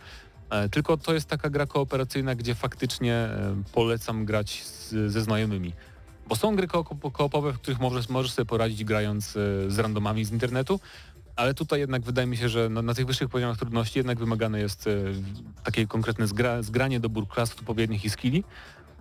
[0.49, 5.73] E, Tylko to jest taka gra kooperacyjna, gdzie faktycznie e, polecam grać z, ze znajomymi.
[6.27, 9.31] Bo są gry ko koopowe, w których możesz, możesz sobie poradzić grając
[9.67, 10.79] z randomami z internetu,
[11.35, 14.59] ale tutaj jednak wydaje mi się, że na, na tych wyższych poziomach trudności jednak wymagane
[14.59, 14.89] jest
[15.63, 18.43] takie konkretne zgra, zgranie, dobór klas odpowiednich i skilli.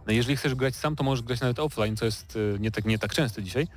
[0.09, 2.85] No, jeżeli chcesz grać sam, to możesz grać nawet offline, co jest e, nie tak,
[2.85, 3.69] nie tak częste dzisiaj.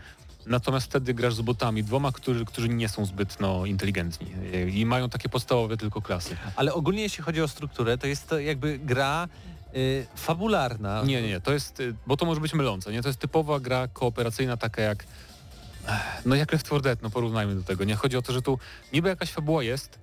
[0.46, 4.86] Natomiast wtedy grasz z botami, dwoma, którzy, którzy nie są zbyt no, inteligentni e, i
[4.86, 6.38] mają takie podstawowe tylko klasy.
[6.56, 9.28] Ale ogólnie jeśli chodzi o strukturę, to jest to jakby gra
[9.76, 11.04] y, fabularna.
[11.04, 13.02] Nie, nie, to jest, y, bo to może być mylące, nie?
[13.02, 15.06] To jest typowa gra kooperacyjna, taka jak,
[16.26, 17.96] no jak Left 4 Dead, no porównajmy do tego, nie?
[17.96, 18.60] Chodzi o to, że tu
[18.94, 20.00] niby jakaś fabuła jest,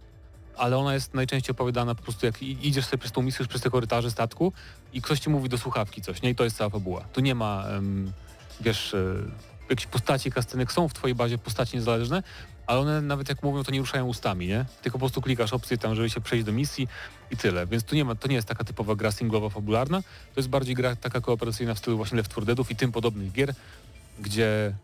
[0.58, 3.70] ale ona jest najczęściej opowiadana po prostu jak idziesz sobie przez tą misję, przez te
[3.70, 4.52] korytarze statku
[4.92, 6.30] i ktoś ci mówi do słuchawki coś, nie?
[6.30, 7.00] I to jest cała fabuła.
[7.12, 8.12] Tu nie ma, em,
[8.60, 9.14] wiesz, e,
[9.70, 12.22] jakieś postaci, kastynek, są w twojej bazie postaci niezależne,
[12.66, 14.64] ale one nawet jak mówią, to nie ruszają ustami, nie?
[14.82, 16.88] Tylko po prostu klikasz opcję tam, żeby się przejść do misji
[17.30, 17.66] i tyle.
[17.66, 20.74] Więc tu nie ma, to nie jest taka typowa gra singlowa, fabularna, to jest bardziej
[20.74, 23.54] gra taka kooperacyjna w stylu właśnie Left 4 Deadów i tym podobnych gier,
[24.20, 24.74] gdzie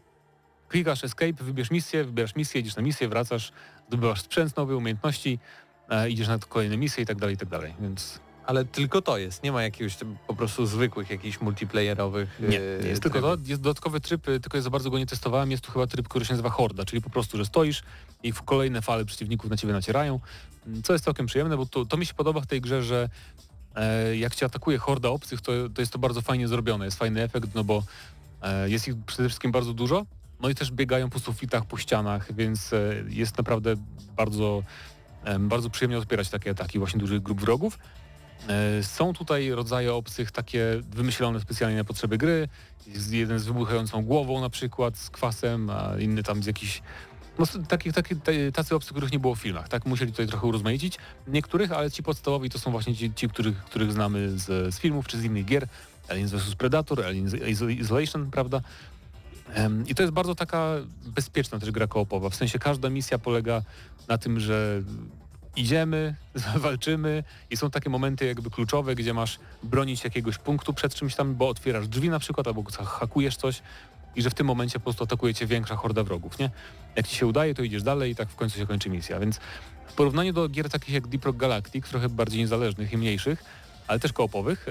[0.69, 3.53] klikasz escape, wybierz misję, wybierasz misję, idziesz na misję, wracasz,
[3.89, 5.39] zdobywasz sprzęt nowy, umiejętności,
[5.89, 7.75] e, idziesz na kolejne misje i tak dalej, i tak dalej.
[7.81, 9.43] Więc Ale tylko to jest.
[9.43, 13.63] Nie ma jakiegoś po prostu zwykłych jakichś multiplayerowych nie, y, nie jest tylko to, jest
[13.63, 16.33] dodatkowy tryb, tylko ja za bardzo go nie testowałem, jest tu chyba tryb, który się
[16.33, 17.83] nazywa Horda, czyli po prostu, że stoisz
[18.23, 20.21] i w kolejne fale przeciwników na ciebie nacierają,
[20.67, 23.09] Mm, co jest całkiem przyjemne, bo to, to mi się podoba w tej grze, że
[23.75, 27.23] e, jak cię atakuje horda obcych, to, to jest to bardzo fajnie zrobione, jest fajny
[27.23, 27.83] efekt, no bo
[28.43, 30.07] e, jest ich przede wszystkim bardzo dużo,
[30.41, 33.75] no i też biegają po sufitach, po ścianach, więc e, jest naprawdę
[34.17, 34.63] bardzo,
[35.41, 37.79] bardzo przyjemnie odpierać takie ataki właśnie dużych grup wrogów.
[38.49, 42.49] E, Są tutaj rodzaje obcych takie wymyślone specjalnie na potrzeby gry.
[43.11, 46.83] Jeden z wybuchającą głową na przykład z kwasem, a inny tam z jakichś
[47.39, 49.87] no, s- takich, taki, te- tacy obcy, których nie było w filmach, tak?
[49.87, 50.99] Musieli tutaj trochę urozmaicić
[51.29, 55.07] niektórych, ale ci podstawowi to są właśnie ci, ci których, których znamy z, z filmów
[55.09, 55.67] czy z innych gier.
[56.09, 58.61] Aliens vs Predator, Aliens Iso- Isolation, prawda?
[59.87, 60.71] I to jest bardzo taka
[61.07, 62.31] bezpieczna też gra koopowa.
[62.31, 63.63] W sensie każda misja polega
[64.09, 64.83] na tym, że
[65.57, 66.15] idziemy,
[66.57, 71.35] walczymy i są takie momenty jakby kluczowe, gdzie masz bronić jakiegoś punktu przed czymś tam,
[71.35, 73.63] bo otwierasz drzwi na przykład albo hakujesz coś
[74.17, 76.51] i że w tym momencie po prostu atakuje cię większa horda wrogów, nie?
[76.97, 79.41] Jak ci się udaje, to idziesz dalej i tak w końcu się kończy misja, więc
[79.87, 83.45] w porównaniu do gier takich jak Deep Rock Galactic, trochę bardziej niezależnych i mniejszych,
[83.87, 84.67] ale też koopowych,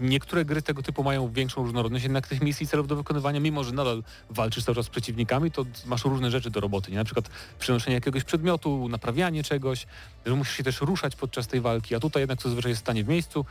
[0.00, 3.72] niektóre gry tego typu mają większą różnorodność jednak tych misji celów do wykonywania, mimo że
[3.72, 6.96] nadal walczysz cały czas z przeciwnikami, to masz różne rzeczy do roboty, nie?
[6.96, 9.86] Na przykład przenoszenie jakiegoś przedmiotu, naprawianie czegoś,
[10.26, 13.08] że musisz się też ruszać podczas tej walki, a tutaj jednak zazwyczaj jest stanie w
[13.08, 13.44] miejscu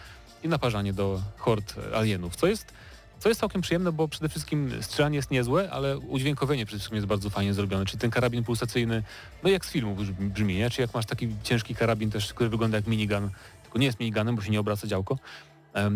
[0.43, 2.73] i naparzanie do hord alienów, co jest
[3.21, 7.07] Co jest całkiem przyjemne, bo przede wszystkim strzelanie jest niezłe, ale udźwiękowienie przede wszystkim jest
[7.07, 7.85] bardzo fajnie zrobione.
[7.85, 9.03] Czyli ten karabin pulsacyjny,
[9.43, 10.69] no jak z filmu brzmi, nie?
[10.69, 13.29] Czy jak masz taki ciężki karabin też, który wygląda jak minigun,
[13.71, 15.17] tylko nie jest miniganem, bo się nie obraca działko.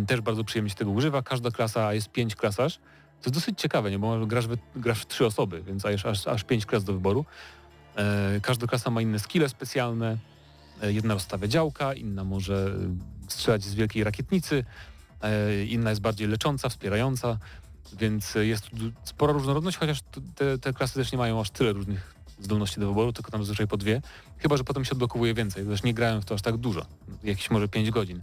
[0.07, 1.21] Też bardzo przyjemnie się tego używa.
[1.21, 2.77] Każda klasa jest pięć klasaż.
[2.77, 3.99] To jest dosyć ciekawe, nie?
[3.99, 7.25] bo grasz, w, grasz w trzy osoby, więc aż, aż pięć klas do wyboru.
[7.95, 10.17] E, każda klasa ma inne skille specjalne.
[10.81, 12.75] E, jedna rozstawia działka, inna może
[13.27, 14.65] strzelać z wielkiej rakietnicy,
[15.21, 17.37] e, inna jest bardziej lecząca, wspierająca,
[17.99, 19.99] więc jest tu spora różnorodność, chociaż
[20.35, 22.14] te, te klasy też nie mają aż tyle różnych
[22.45, 24.01] zdolności do wyboru, tylko tam zazwyczaj po dwie,
[24.37, 25.65] chyba że potem się odblokowuje więcej.
[25.65, 26.85] Też nie grałem w to aż tak dużo,
[27.23, 28.21] jakieś może 5 godzin.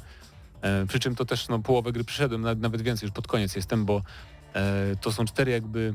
[0.63, 3.57] E, przy czym to też no, połowę gry przyszedłem, nawet, nawet więcej, już pod koniec
[3.57, 4.03] jestem, bo
[4.55, 5.95] e, to są cztery jakby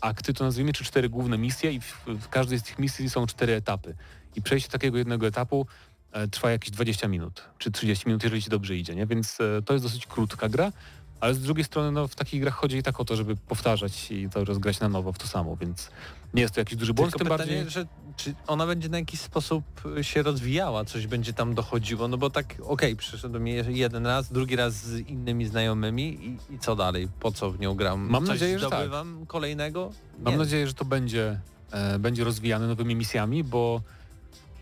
[0.00, 3.26] akty, to nazwijmy, czy cztery główne misje i w, w każdej z tych misji są
[3.26, 3.94] cztery etapy.
[4.36, 5.66] I przejście takiego jednego etapu
[6.12, 9.06] e, trwa jakieś 20 minut, czy 30 minut, jeżeli ci dobrze idzie, nie?
[9.06, 10.72] Więc e, to jest dosyć krótka gra,
[11.20, 14.10] ale z drugiej strony no, w takich grach chodzi i tak o to, żeby powtarzać
[14.10, 15.90] i cały czas grać na nowo w to samo, więc
[16.34, 17.70] nie jest to jakiś duży błąd, Tylko tym pytanie, bardziej...
[17.70, 17.86] że
[18.16, 19.64] czy ona będzie na jakiś sposób
[20.02, 24.56] się rozwijała, coś będzie tam dochodziło, no bo tak okej, okay, przyszedłem jeden raz, drugi
[24.56, 27.08] raz z innymi znajomymi i, i co dalej?
[27.20, 28.00] Po co w nią gram?
[28.10, 28.90] Mam coś nadzieję, że tak.
[29.26, 29.90] kolejnego?
[30.18, 30.24] Nie.
[30.24, 31.40] Mam nadzieję, że to będzie,
[31.70, 33.80] e, będzie rozwijane nowymi misjami, bo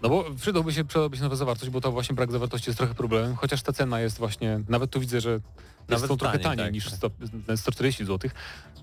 [0.02, 2.94] no bo przydałby się, przydałby się nowa zawartość, bo to właśnie brak zawartości jest trochę
[2.94, 5.40] problemem, chociaż ta cena jest właśnie, nawet tu widzę, że
[5.88, 7.10] nawet są trochę taniej tak, niż 100,
[7.56, 8.30] 140 zł.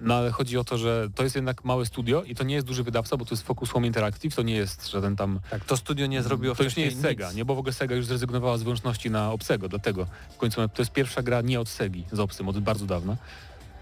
[0.02, 2.68] No ale chodzi o to, że to jest jednak małe studio i to nie jest
[2.68, 5.40] duży wydawca, bo to jest Focus Home Interactive, to nie jest żaden tam...
[5.50, 7.06] Tak, to studio nie zrobiło To już nie jest nic.
[7.06, 7.46] Sega, nie?
[7.46, 10.92] Bo w ogóle Sega już zrezygnowała z wyłączności na Obsego, dlatego w końcu to jest
[10.92, 13.18] pierwsza gra nie od Segi z Obsym, od bardzo dawna.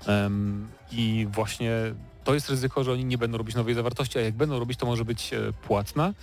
[0.07, 1.71] Um, I właśnie
[2.23, 4.85] to jest ryzyko, że oni nie będą robić nowej zawartości, a jak będą robić, to
[4.85, 6.13] może być e, płatna,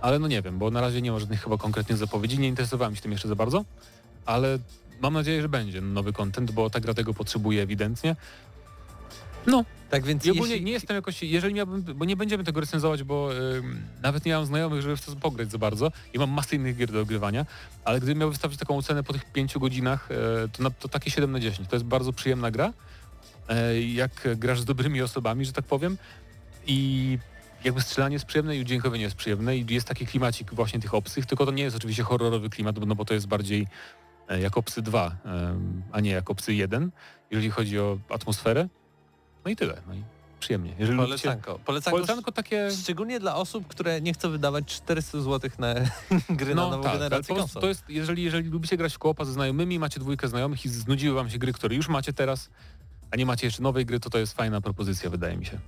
[0.00, 2.96] ale no nie wiem, bo na razie nie ma żadnych chyba konkretnych zapowiedzi, nie interesowałem
[2.96, 3.64] się tym jeszcze za bardzo,
[4.26, 4.58] ale
[5.00, 8.16] mam nadzieję, że będzie nowy content, bo ta gra tego potrzebuje ewidentnie.
[9.46, 9.64] No.
[9.90, 10.64] Tak więc I ogólnie jeśli...
[10.64, 13.62] nie jestem jakoś, jeżeli miałbym, bo nie będziemy tego recenzować, bo y,
[14.02, 16.92] nawet nie mam znajomych, żeby w to pograć za bardzo i mam masę innych gier
[16.92, 17.46] do ogrywania,
[17.84, 21.10] ale gdybym miał wystawić taką ocenę po tych pięciu godzinach, y, to, na, to takie
[21.10, 21.68] 7 na 10.
[21.68, 22.72] To jest bardzo przyjemna gra,
[23.72, 25.98] y, jak grasz z dobrymi osobami, że tak powiem
[26.66, 27.18] i
[27.64, 31.26] jakby strzelanie jest przyjemne i udźwiękowienie jest przyjemne i jest taki klimacik właśnie tych obcych,
[31.26, 33.66] tylko to nie jest oczywiście horrorowy klimat, no bo to jest bardziej
[34.36, 35.16] jako psy 2,
[35.92, 36.90] a nie jako psy 1,
[37.30, 38.68] jeżeli chodzi o atmosferę.
[39.44, 39.82] No i tyle.
[39.88, 40.02] No i
[40.40, 40.74] przyjemnie.
[40.78, 41.50] Jeżeli polecanko.
[41.50, 41.64] Lubicie...
[41.64, 42.70] Polecanko, polecanko takie...
[42.70, 45.74] Szczególnie dla osób, które nie chcą wydawać 400 zł na
[46.40, 49.32] gry no, na nową tak, generację to jest, jeżeli, jeżeli lubicie grać w koopa ze
[49.32, 52.50] znajomymi, macie dwójkę znajomych i znudziły wam się gry, które już macie teraz,
[53.10, 55.58] a nie macie jeszcze nowej gry, to to jest fajna propozycja, wydaje mi się.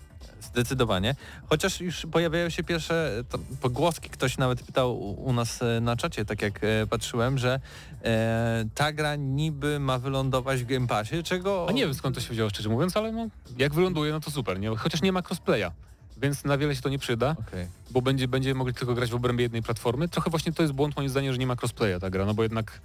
[0.41, 1.15] Zdecydowanie.
[1.47, 3.25] Chociaż już pojawiają się pierwsze
[3.61, 7.61] pogłoski, ktoś nawet pytał u nas e, na czacie, tak jak e, patrzyłem, że
[8.05, 11.67] e, ta gra niby ma wylądować w Game Passie, czego...
[11.69, 13.29] A nie wiem skąd to się wzięło szczerze mówiąc, ale no,
[13.59, 14.77] jak wyląduje, no to super, nie?
[14.77, 15.71] chociaż nie ma crossplaya
[16.23, 17.69] więc na wiele się to nie przyda, okay.
[17.91, 20.09] bo będzie, będziemy mogli tylko grać w obrębie jednej platformy.
[20.09, 22.43] Trochę właśnie to jest błąd moim zdaniem, że nie ma crossplaya ta gra, no bo
[22.43, 22.81] jednak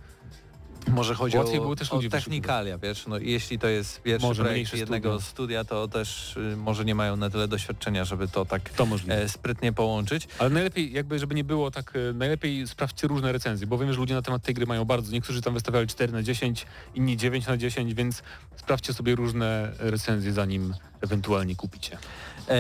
[0.88, 4.74] może chodzi Łatwiej o, też o technikalia, wiesz, no jeśli to jest pierwszy może projekt
[4.74, 5.30] jednego studia.
[5.30, 9.30] studia, to też y, może nie mają na tyle doświadczenia, żeby to tak to e,
[9.30, 10.28] sprytnie połączyć.
[10.40, 14.00] Ale najlepiej, jakby żeby nie było tak, e, najlepiej sprawdźcie różne recenzje, bo wiem, że
[14.00, 16.66] ludzie na temat tej gry mają bardzo, niektórzy tam wystawiali 4 na 10,
[16.96, 18.24] inni 9 na 10, więc
[18.56, 21.98] sprawdźcie sobie różne recenzje, zanim ewentualnie kupicie.
[22.50, 22.58] E,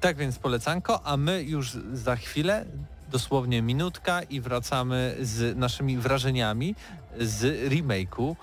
[0.00, 2.66] tak więc polecanko, a my już za chwilę
[3.10, 6.74] dosłownie minutka i wracamy z naszymi wrażeniami
[7.18, 8.36] z remake'u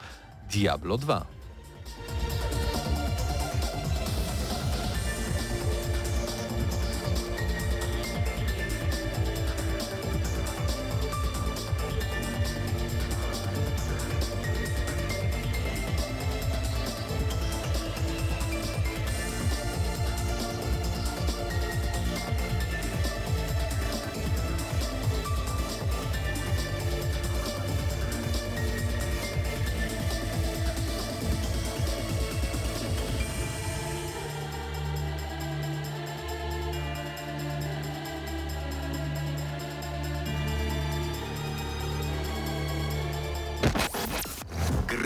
[0.50, 1.26] Diablo 2.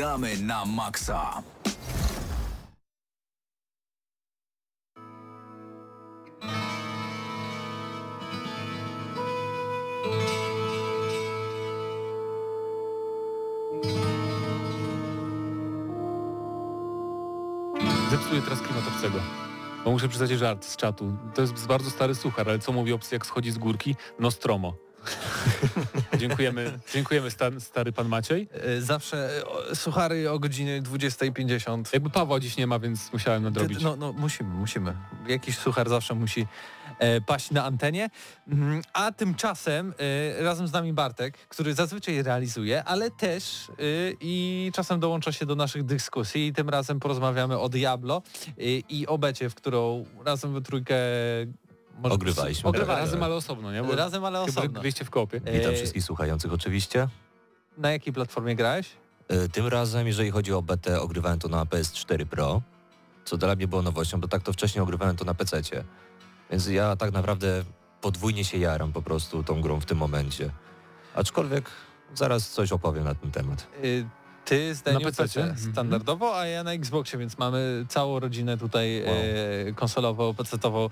[0.02, 1.44] Gramy na maksa.
[18.12, 19.20] Zepsuję teraz klimat obcego.
[19.86, 21.14] Bo muszę przyznać żart z czatu.
[21.34, 23.96] To jest bardzo stary suchar, ale co mówi obcy jak schodzi z górki?
[24.20, 24.91] Nostromo.
[26.20, 28.50] Dziękujemy, dziękujemy sta, stary pan Maciej.
[28.54, 29.30] E, Zawsze
[29.72, 31.84] e, suchary o godzinie 20.50.
[31.94, 33.82] Jakby Pawła dziś nie ma, więc musiałem nadrobić.
[33.82, 34.94] No, no musimy, musimy.
[35.28, 36.48] Jakiś suchar zawsze musi
[37.00, 38.10] e, paść na antenie.
[38.48, 39.94] Mhm, A tymczasem
[40.40, 43.74] e, razem z nami Bartek, który zazwyczaj realizuje, ale też e,
[44.22, 48.22] i czasem dołącza się do naszych dyskusji i tym razem porozmawiamy o Diablo
[48.90, 50.96] i o becie, w którą razem we trójkę
[52.02, 52.70] może- Ogrywaliśmy.
[52.70, 53.06] Ogrywaliśmy.
[53.06, 53.84] Razem, ale osobno, nie?
[53.84, 54.82] Bo Razem, ale chyba osobno.
[54.82, 55.40] Byliście w kopie.
[55.40, 57.08] Witam E, wszystkich słuchających oczywiście.
[57.78, 58.90] Na jakiej platformie grałeś?
[59.28, 62.62] E, Tym razem, jeżeli chodzi o BT, ogrywałem to na PS4 Pro,
[63.26, 65.62] co dla mnie było nowością, bo tak to wcześniej ogrywałem to na PC.
[66.52, 67.64] Więc ja tak naprawdę
[68.02, 70.50] podwójnie się jaram po prostu tą grą w tym momencie.
[71.16, 71.70] Aczkolwiek
[72.16, 73.68] zaraz coś opowiem na ten temat.
[73.84, 74.06] Y,
[74.52, 75.12] Ty z Daniel Na?
[75.12, 75.72] PC Mhm.
[75.72, 79.16] standardowo, a ja na Xboxie, więc mamy całą rodzinę tutaj Wow.
[79.70, 80.90] e, konsolową, PC-ową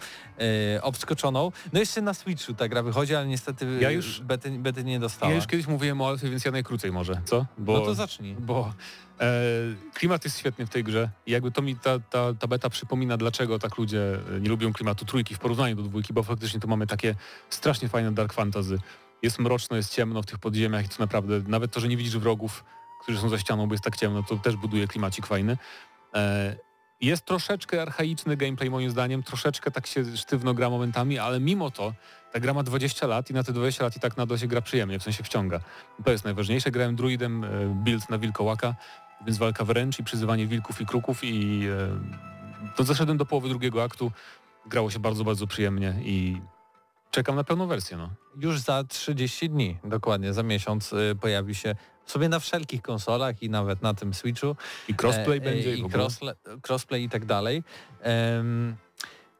[0.75, 1.51] e, obskoczoną.
[1.73, 5.31] No jeszcze na Switchu ta gra wychodzi, ale niestety Ja już- bety, bety nie dostała.
[5.31, 7.45] Ja już kiedyś mówiłem o Alfie, więc ja najkrócej może, co?
[7.57, 8.35] Bo, No to zacznij.
[8.35, 8.73] bo
[9.19, 9.31] e,
[9.93, 11.09] klimat jest świetny w tej grze.
[11.25, 14.01] I jakby to mi ta, ta, ta beta przypomina, dlaczego tak ludzie
[14.37, 17.15] e, nie lubią klimatu trójki w porównaniu do dwójki, bo faktycznie tu mamy takie
[17.49, 18.77] strasznie fajne dark fantasy.
[19.23, 22.17] Jest mroczno, jest ciemno w tych podziemiach i to naprawdę, nawet to, że nie widzisz
[22.17, 22.63] wrogów,
[22.99, 25.57] którzy są za ścianą, bo jest tak ciemno, to też buduje klimacik fajny.
[26.13, 26.55] E,
[27.01, 31.93] jest troszeczkę archaiczny gameplay moim zdaniem, troszeczkę tak się sztywno gra momentami, ale mimo to
[32.31, 34.61] ta gra ma 20 lat i na te 20 lat i tak nadal się gra
[34.61, 35.59] przyjemnie, w sensie wciąga.
[36.05, 36.71] To jest najważniejsze.
[36.71, 37.47] Grałem druidem, e,
[37.83, 38.75] build na wilkołaka,
[39.25, 43.83] więc walka wręcz i przyzywanie wilków i kruków i e, to zaszedłem do połowy drugiego
[43.83, 44.11] aktu.
[44.65, 46.41] Grało się bardzo, bardzo przyjemnie i
[47.11, 47.97] czekam na pełną wersję.
[47.97, 48.09] No.
[48.39, 53.49] Już za 30 dni, dokładnie, za miesiąc y, pojawi się sobie na wszelkich konsolach i
[53.49, 54.55] nawet na tym Switchu.
[54.87, 56.35] I crossplay E, będzie i crossle,
[56.67, 57.63] crossplay i tak dalej.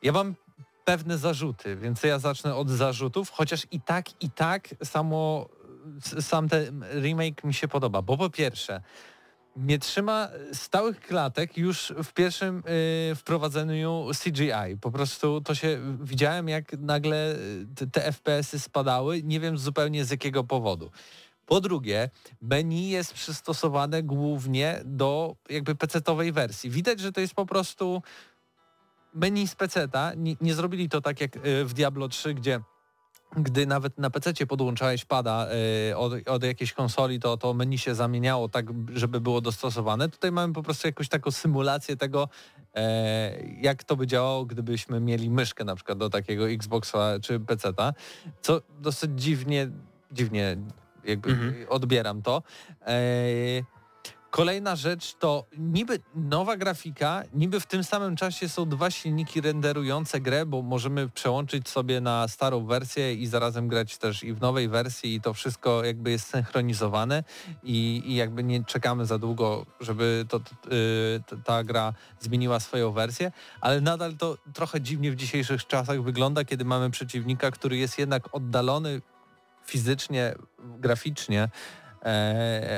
[0.02, 0.36] Ja mam
[0.86, 5.50] pewne zarzuty, więc ja zacznę od zarzutów, chociaż i tak, i tak samo,
[6.20, 8.82] sam ten remake mi się podoba, bo po pierwsze
[9.56, 12.64] nie trzyma stałych klatek już w pierwszym
[13.12, 14.78] y, wprowadzeniu CGI.
[14.82, 20.06] Po prostu to się widziałem, jak nagle y, te, te FPS-y spadały, nie wiem zupełnie
[20.06, 20.92] z jakiego powodu.
[21.46, 22.10] Po drugie,
[22.42, 26.70] menu jest przystosowane głównie do jakby PC-owej wersji.
[26.70, 28.02] Widać, że to jest po prostu
[29.14, 30.14] menu z PC-ta.
[30.14, 32.60] Nie, nie zrobili to tak jak y, w Diablo 3, gdzie
[33.38, 35.48] gdy nawet na PC podłączałeś pada
[35.92, 40.10] y, od, od jakiejś konsoli, to to menu się zamieniało tak, żeby było dostosowane.
[40.10, 42.30] Tutaj mamy po prostu jakąś taką symulację tego,
[42.76, 47.94] e, jak to by działało, gdybyśmy mieli myszkę na przykład do takiego Xboxa czy PC-ta,
[48.42, 49.70] co dosyć dziwnie,
[50.12, 50.58] dziwnie
[51.04, 51.54] jakby Mhm.
[51.70, 52.44] odbieram to.
[52.86, 52.96] E,
[54.32, 60.22] Kolejna rzecz to niby nowa grafika, niby w tym samym czasie są dwa silniki renderujące
[60.22, 64.70] grę, bo możemy przełączyć sobie na starą wersję i zarazem grać też i w nowej
[64.70, 67.24] wersji i to wszystko jakby jest synchronizowane
[67.64, 70.42] i, i jakby nie czekamy za długo, żeby to, y,
[71.28, 76.46] t- ta gra zmieniła swoją wersję, ale nadal to trochę dziwnie w dzisiejszych czasach wygląda,
[76.46, 79.02] kiedy mamy przeciwnika, który jest jednak oddalony
[79.66, 81.50] fizycznie, graficznie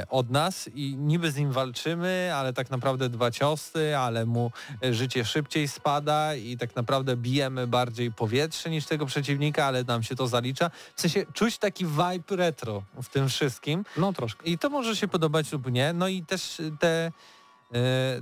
[0.10, 4.52] od nas i niby z nim walczymy, ale tak naprawdę dwa ciosy, ale mu
[4.84, 10.04] e, życie szybciej spada i tak naprawdę bijemy bardziej powietrze niż tego przeciwnika, ale nam
[10.04, 10.72] się to zalicza.
[10.96, 14.46] W sensie czuć taki vibe retro w tym wszystkim No troszkę.
[14.46, 15.94] i to może się podobać lub nie.
[15.94, 17.12] No i też te e,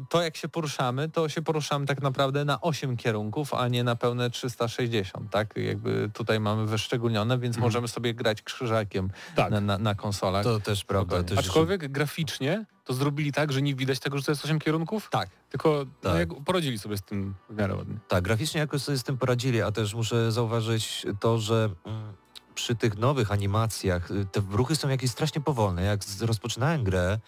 [0.10, 3.95] to jak się poruszamy, to się poruszamy tak naprawdę na 8 kierunków, a nie na
[3.95, 5.54] pełne 360, tak?
[5.58, 7.68] Jakby tutaj mamy wyszczególnione, więc Mhm.
[7.68, 9.52] możemy sobie grać krzyżakiem Tak.
[9.52, 10.43] na, na, na konsolach.
[10.43, 11.24] To też prawda.
[11.24, 15.10] Też Aczkolwiek graficznie to zrobili tak, że nie widać tego, że to jest 8 kierunków,
[15.12, 15.30] Tak.
[15.50, 15.70] tylko
[16.04, 16.20] no, Tak.
[16.20, 17.95] jak poradzili sobie z tym w miarę ładnie.
[18.08, 22.14] Tak, graficznie jakoś sobie z tym poradzili, a też muszę zauważyć to, że mm,
[22.56, 25.84] przy tych nowych animacjach y, te ruchy są jakieś strasznie powolne.
[25.84, 27.20] Jak rozpoczynałem grę,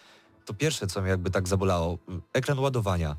[0.46, 3.16] to pierwsze, co mnie jakby tak zabolało, mm, ekran ładowania.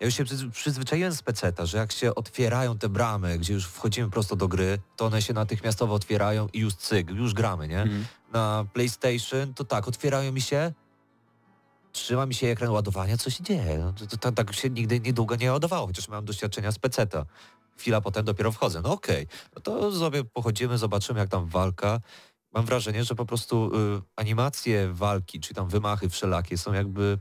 [0.00, 3.66] Ja już się przyz- przyzwyczaiłem z peceta, że jak się otwierają te bramy, gdzie już
[3.66, 7.82] wchodzimy prosto do gry, to one się natychmiastowo otwierają i już cyk, już gramy, nie?
[7.82, 8.06] Mhm.
[8.32, 10.72] Na PlayStation to tak, otwierają mi się,
[11.92, 13.78] trzyma mi się ekran ładowania, co się dzieje?
[13.78, 17.26] No, to, to, tak się nigdy niedługo nie ładowało, chociaż miałem doświadczenia z peceta.
[17.76, 18.80] Chwila potem dopiero wchodzę.
[18.82, 22.00] No okej, no to sobie pochodzimy, zobaczymy jak tam walka.
[22.56, 27.18] Mam wrażenie, że po prostu y, animacje walki, czy tam wymachy wszelakie są jakby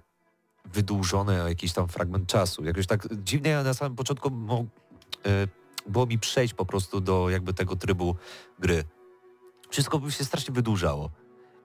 [0.73, 2.65] wydłużone o jakiś tam fragment czasu.
[2.65, 4.65] Jakoś tak dziwnie ja na samym początku mo,
[5.25, 5.47] y,
[5.87, 8.15] było mi przejść po prostu do jakby tego trybu
[8.59, 8.83] gry.
[9.69, 11.09] Wszystko by się strasznie wydłużało.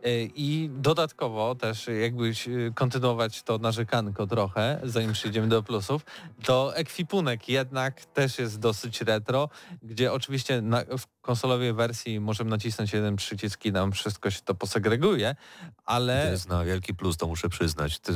[0.07, 6.03] Y, I dodatkowo też jakbyś y, kontynuować to narzekanko trochę, zanim przejdziemy do plusów,
[6.44, 9.48] to ekwipunek jednak też jest dosyć retro,
[9.82, 14.55] gdzie oczywiście na, w konsolowej wersji możemy nacisnąć jeden przycisk i nam wszystko się to
[14.55, 17.98] posegreguje, To ale jest na wielki plus, to muszę przyznać.
[17.98, 18.12] Ty,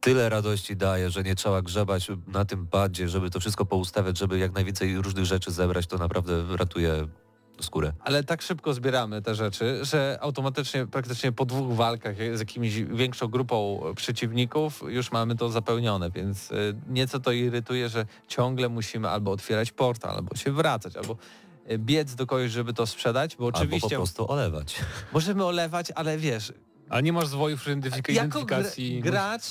[0.00, 4.38] tyle radości daje, że nie trzeba grzebać na tym padzie, żeby to wszystko poustawiać, żeby
[4.38, 7.08] jak najwięcej różnych rzeczy zebrać, to naprawdę ratuje
[7.64, 7.92] skórę.
[8.00, 13.28] ale tak szybko zbieramy te rzeczy, że automatycznie praktycznie po dwóch walkach z jakimiś większą
[13.28, 19.30] grupą przeciwników już mamy to zapełnione, więc y, nieco to irytuje, że ciągle musimy albo
[19.30, 21.16] otwierać portal, albo się wracać, albo
[21.70, 24.76] y, biec do kogoś, żeby to sprzedać, bo Albo po oczywiście prostu olewać.
[25.12, 26.52] możemy olewać, ale wiesz,
[26.88, 29.00] Ale nie masz zwojów identyfika- jako identyfikacji.
[29.00, 29.42] gr gracz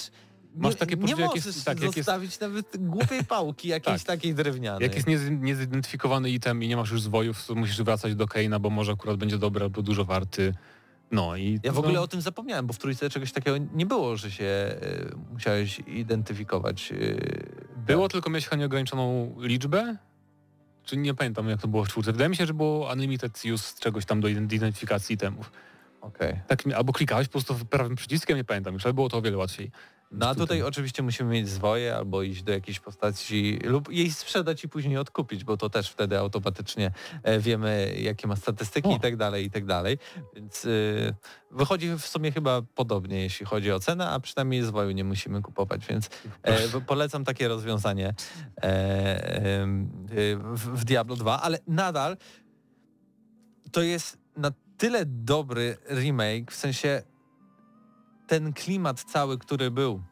[0.56, 3.68] Masz nie, takie nie poczucie, jak możesz jest- tak, jak jest- zostawić nawet głupiej pałki
[3.68, 4.08] jakiejś Tak.
[4.08, 4.84] takiej drewnianej.
[4.84, 8.60] Jak jest niez- niezidentyfikowany item i nie masz już zwojów, to musisz wracać do Keina,
[8.60, 10.54] bo może akurat będzie dobry albo dużo warty.
[11.12, 13.86] No i Ja w no, ogóle o tym zapomniałem, bo w trójce czegoś takiego nie
[13.86, 16.92] było, że się y, musiałeś identyfikować.
[16.92, 19.98] Y, Było, tylko miałeś chyba nieograniczoną liczbę?
[20.84, 22.12] Czy nie pamiętam jak to było w czwórce.
[22.12, 25.52] Wydaje mi się, że było unlimited use czegoś tam do ident- identyfikacji itemów.
[26.02, 26.40] Okej.
[26.48, 29.38] Tak, albo klikałeś po prostu prawym przyciskiem, nie pamiętam już, ale było to o wiele
[29.38, 29.72] łatwiej.
[30.12, 30.64] No a Tutaj.
[30.64, 35.44] oczywiście musimy mieć zwoje albo iść do jakiejś postaci lub jej sprzedać i później odkupić,
[35.44, 36.92] bo to też wtedy automatycznie
[37.24, 39.98] e, wiemy jakie ma statystyki i tak dalej, i tak dalej.
[40.36, 41.16] Więc y,
[41.52, 45.88] wychodzi w sumie chyba podobnie, jeśli chodzi o cenę, a przynajmniej zwoju nie musimy kupować,
[45.88, 46.10] więc
[46.44, 48.14] e, polecam takie rozwiązanie e,
[50.54, 52.18] w, w Diablo 2, ale nadal
[53.72, 57.02] to jest na tyle dobry remake, w sensie
[58.30, 60.04] ten klimat cały, który był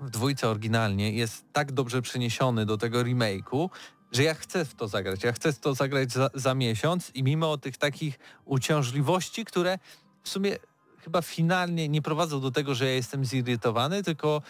[0.00, 3.68] w dwójce oryginalnie, jest tak dobrze przeniesiony do tego remake'u,
[4.12, 5.24] że ja chcę w to zagrać.
[5.24, 9.78] Ja chcę w to zagrać za, za miesiąc i mimo tych takich uciążliwości, które
[10.22, 10.56] w sumie
[11.04, 14.42] chyba finalnie nie prowadzą do tego, że ja jestem zirytowany, tylko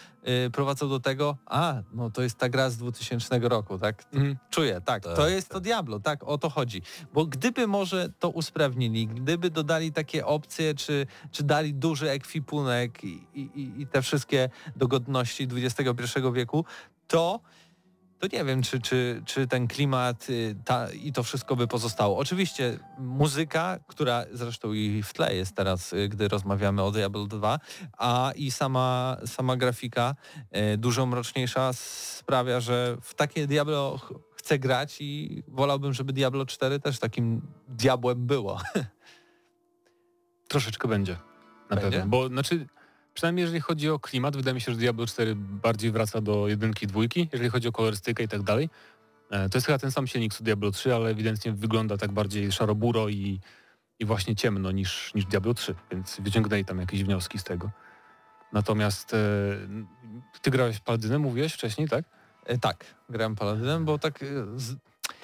[0.47, 4.03] y, prowadzą do tego, a, no to jest ta gra z 2000 roku, tak?
[4.13, 4.37] Mhm.
[4.49, 5.53] Czuję, tak, Tak, to jest tak.
[5.53, 6.81] to Diablo, tak, o to chodzi.
[7.13, 13.27] Bo gdyby może to usprawnili, gdyby dodali takie opcje, czy, czy dali duży ekwipunek i,
[13.35, 16.65] i, i te wszystkie dogodności XXI wieku,
[17.07, 17.39] to
[18.21, 22.17] to nie wiem, czy, czy, czy ten klimat y, ta, i to wszystko by pozostało.
[22.17, 27.59] Oczywiście muzyka, która zresztą i w tle jest teraz, y, gdy rozmawiamy o Diablo 2,
[27.97, 30.15] a i sama, sama grafika
[30.73, 36.45] y, dużo mroczniejsza sprawia, że w takie Diablo ch- chcę grać i wolałbym, żeby Diablo
[36.45, 38.61] 4 też takim diabłem było.
[40.47, 41.17] Troszeczkę będzie.
[41.69, 41.91] Na Będzie?
[41.91, 42.07] pewno.
[42.09, 42.67] Bo znaczy,
[43.13, 46.87] przynajmniej jeżeli chodzi o klimat, wydaje mi się, że Diablo 4 bardziej wraca do jedynki,
[46.87, 48.69] dwójki, jeżeli chodzi o kolorystykę i tak dalej.
[49.31, 52.51] E, To jest chyba ten sam silnik co Diablo 3, ale ewidentnie wygląda tak bardziej
[52.51, 53.39] szaroburo i,
[53.99, 57.71] i właśnie ciemno niż, niż Diablo 3, więc wyciągnęli tam jakieś wnioski z tego.
[58.53, 59.17] Natomiast e,
[60.41, 62.05] ty grałeś Paladynem, mówiłeś wcześniej, tak?
[62.45, 64.75] E, tak, grałem Paladynem, bo tak y, z,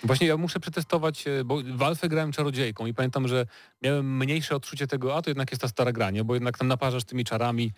[0.03, 3.45] Właśnie ja muszę przetestować, e, bo w Alfę grałem czarodziejką i pamiętam, że
[3.81, 7.03] miałem mniejsze odczucie tego, a to jednak jest ta stara granie, bo jednak tam naparzasz
[7.03, 7.71] tymi czarami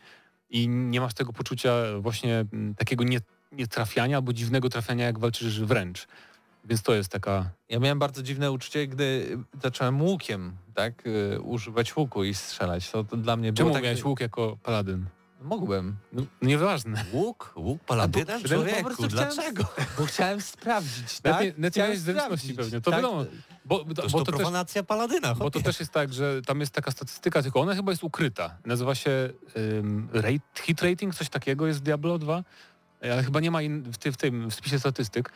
[0.49, 3.20] i nie masz tego poczucia właśnie mm, takiego nie,
[3.51, 6.07] nietrafiania albo dziwnego trafiania, jak walczysz wręcz.
[6.65, 7.49] Więc to jest taka...
[7.70, 12.91] Ja miałem bardzo dziwne uczucie, gdy zacząłem łukiem, tak, y, używać łuku i strzelać.
[12.91, 13.84] To, to dla mnie Czemu było tak...
[13.84, 15.05] miałeś łuk jako paladyn?
[15.42, 17.06] Mogłem, No, nieważne.
[17.14, 17.54] Łuk?
[17.56, 18.42] Łuk paladynem?
[18.42, 19.64] po Człowieku, prostu chciałem- dlaczego?
[19.98, 21.36] bo chciałem sprawdzić, tak?
[21.36, 23.02] Chciałem miałeś zręczności pewnie, to tak?
[23.02, 23.26] wiadomo.
[23.66, 25.36] Bo, bo, To, bo to to też, profanacja paladyna.
[25.36, 28.58] bo to też jest tak, że tam jest taka statystyka, tylko ona chyba jest ukryta.
[28.66, 32.44] Nazywa się um, rate, hit rating, coś takiego jest w Diablo 2,
[33.02, 35.32] ale chyba nie ma in, w, ty, w tym w spisie statystyk.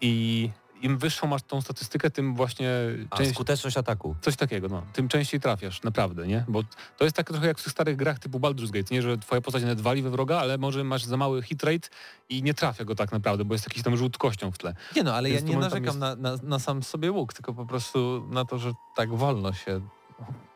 [0.00, 0.50] I
[0.82, 2.70] im wyższą masz tą statystykę, tym właśnie
[3.10, 4.14] A, część, skuteczność ataku.
[4.20, 6.44] coś takiego, no, tym częściej trafiasz, naprawdę, nie?
[6.48, 6.62] Bo
[6.98, 9.40] to jest tak trochę jak w tych starych grach typu Baldur's Gate, nie, że twoja
[9.40, 11.88] postać nawet wali we wroga, ale może masz za mały hit rate
[12.28, 14.74] i nie trafia go tak naprawdę, bo jest jakiś tam rzut kością w tle.
[14.96, 17.52] Nie no, ale ja Więc to nie narzekam na, na, na sam sobie łuk, tylko
[17.54, 19.80] po prostu na to, że tak wolno się...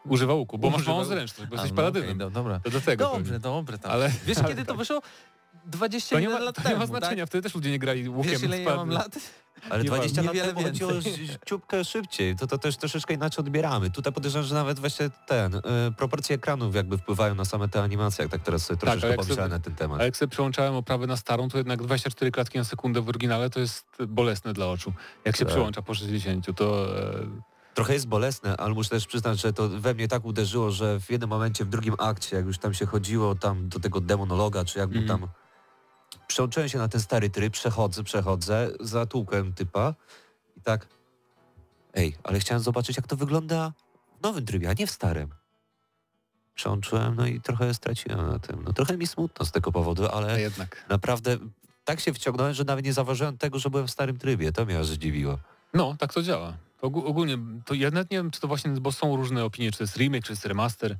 [0.08, 1.14] Używa łuku, bo masz Używa małą łuku.
[1.14, 2.08] zręczność, bo A, jesteś no paladynem.
[2.08, 2.60] okej, no, dobra.
[2.60, 3.78] To do tego Dobrze, dobrze.
[3.78, 3.92] Tam.
[3.92, 4.76] Ale, Wiesz, ale kiedy to tak.
[4.76, 5.02] wyszło?
[5.64, 7.28] 21 To nie ma, lat to nie ma temu, znaczenia, tak?
[7.28, 8.32] wtedy też ludzie nie grali łukiem.
[8.32, 9.18] Wiesz, ile ja mam lat?
[9.70, 10.90] Ale Nie 20 lat temu chodziło
[11.46, 12.36] ciupkę szybciej.
[12.36, 13.90] To, to też troszeczkę inaczej odbieramy.
[13.90, 15.60] Tutaj podejrzewam, że nawet właśnie ten, y,
[15.96, 19.20] proporcje ekranów jakby wpływają na same te animacje, jak tak teraz sobie troszeczkę ale jak
[19.20, 20.00] pomyślałem na ten temat.
[20.00, 23.50] A jak sobie przełączałem oprawę na starą, to jednak 24 klatki na sekundę w oryginale
[23.50, 24.92] to jest bolesne dla oczu.
[25.24, 25.54] Jak się Tak.
[25.54, 26.98] przełącza po 60, to...
[26.98, 31.00] E, Trochę jest bolesne, ale muszę też przyznać, że to we mnie tak uderzyło, że
[31.00, 34.64] w jednym momencie, w drugim akcie, jak już tam się chodziło tam do tego demonologa,
[34.64, 35.20] czy jak mu Mhm.
[35.20, 35.28] tam
[36.26, 39.94] przełączyłem się na ten stary tryb, przechodzę, przechodzę, zatłukłem typa
[40.56, 40.86] i tak
[41.94, 43.72] ej, ale chciałem zobaczyć jak to wygląda
[44.20, 45.30] w nowym trybie, a nie w starym.
[46.54, 48.62] przełączyłem, no i trochę straciłem na tym.
[48.64, 50.84] No trochę mi smutno z tego powodu, ale jednak.
[50.88, 51.38] naprawdę
[51.84, 54.52] tak się wciągnąłem, że nawet nie zauważyłem tego, że byłem w starym trybie.
[54.52, 55.38] To mnie aż zdziwiło.
[55.74, 56.56] No, tak to działa.
[56.80, 59.78] To ogólnie, to ja nawet nie wiem, czy to właśnie, bo są różne opinie, czy
[59.78, 60.96] to jest remake, czy to jest remaster,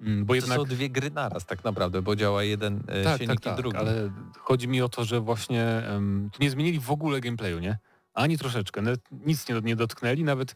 [0.00, 0.58] Mm, bo To jednak...
[0.58, 3.56] są dwie gry naraz tak naprawdę, bo działa jeden e, tak, silnik tak, i tak,
[3.56, 3.76] drugi.
[3.76, 7.78] ale chodzi mi o to, że właśnie um, nie zmienili w ogóle gameplayu, nie?
[8.14, 10.54] Ani troszeczkę, nic nie, nie dotknęli, nawet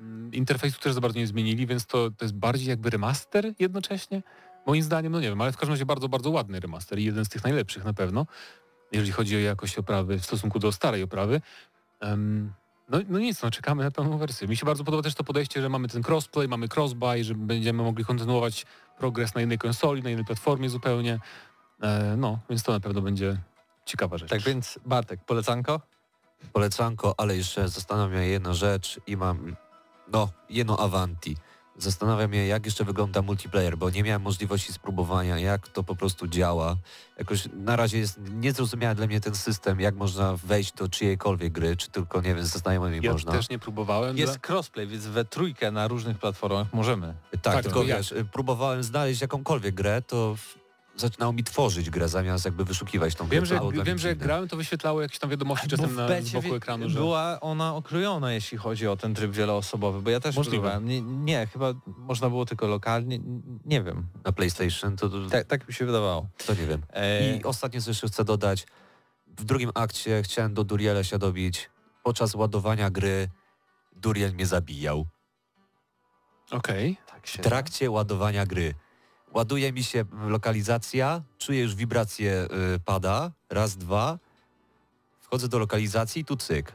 [0.00, 4.22] mm, interfejsu też za bardzo nie zmienili, więc to, to jest bardziej jakby remaster jednocześnie.
[4.66, 7.24] Moim zdaniem, no nie wiem, ale w każdym razie bardzo, bardzo ładny remaster i jeden
[7.24, 8.26] z tych najlepszych na pewno,
[8.92, 11.40] jeżeli chodzi o jakość oprawy w stosunku do starej oprawy.
[12.00, 12.52] Em,
[12.88, 14.48] no, no nic, no czekamy na pełną wersję.
[14.48, 17.82] Mi się bardzo podoba też to podejście, że mamy ten crossplay, mamy crossbuy, że będziemy
[17.82, 18.66] mogli kontynuować
[18.98, 21.18] progres na innej konsoli, na innej platformie zupełnie.
[21.82, 23.36] E, no, więc to na pewno będzie
[23.84, 24.30] ciekawa rzecz.
[24.30, 25.80] Tak więc Bartek, polecanko?
[26.52, 29.56] Polecanko, ale jeszcze zastanawia mnie jedna rzecz i mam,
[30.12, 31.36] no, jedno Avanti.
[31.78, 36.28] Zastanawia mnie, jak jeszcze wygląda multiplayer, bo nie miałem możliwości spróbowania, jak to po prostu
[36.28, 36.76] działa.
[37.18, 41.76] Jakoś na razie jest niezrozumiały dla mnie ten system, jak można wejść do czyjejkolwiek gry,
[41.76, 43.32] czy tylko, nie wiem, ze znajomymi ja można.
[43.32, 44.16] też nie próbowałem.
[44.16, 47.14] Jest crossplay, więc we trójkę na różnych platformach możemy.
[47.30, 47.98] Tak, Tak, tylko jak?
[47.98, 50.63] wiesz, próbowałem znaleźć jakąkolwiek grę, to w...
[50.96, 53.36] zaczynało mi tworzyć grę, zamiast jakby wyszukiwać tą grę.
[53.36, 56.56] Wiem, że, wiem, że jak grałem, to wyświetlało jakieś tam wiadomości czasem na, boku wie-
[56.56, 56.98] ekranu, że...
[56.98, 60.56] była ona okrojona, jeśli chodzi o ten tryb wieloosobowy, bo ja też Możliwe.
[60.56, 60.88] próbowałem.
[60.88, 63.18] Nie, nie, chyba można było tylko lokalnie,
[63.64, 64.06] nie wiem.
[64.24, 66.28] Na PlayStation to, to, Tak, tak mi się wydawało.
[66.46, 66.82] to nie wiem.
[66.92, 68.66] E, I ostatnie co jeszcze chcę dodać.
[69.38, 71.70] W drugim akcie chciałem do Duriela się dobić.
[72.02, 73.28] Podczas ładowania gry
[73.96, 75.06] Duriel mnie zabijał.
[76.50, 76.96] Okej.
[77.06, 78.74] tak się W trakcie ładowania gry.
[79.34, 84.18] Ładuje mi się lokalizacja, czuję już wibrację y, pada, raz, dwa.
[85.20, 86.72] Wchodzę do lokalizacji i tu cyk.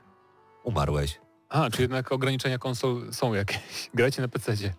[0.64, 1.20] Umarłeś.
[1.50, 3.60] A, czy jednak ograniczenia konsol są jakieś?
[3.94, 4.74] Grajcie na PC-cie.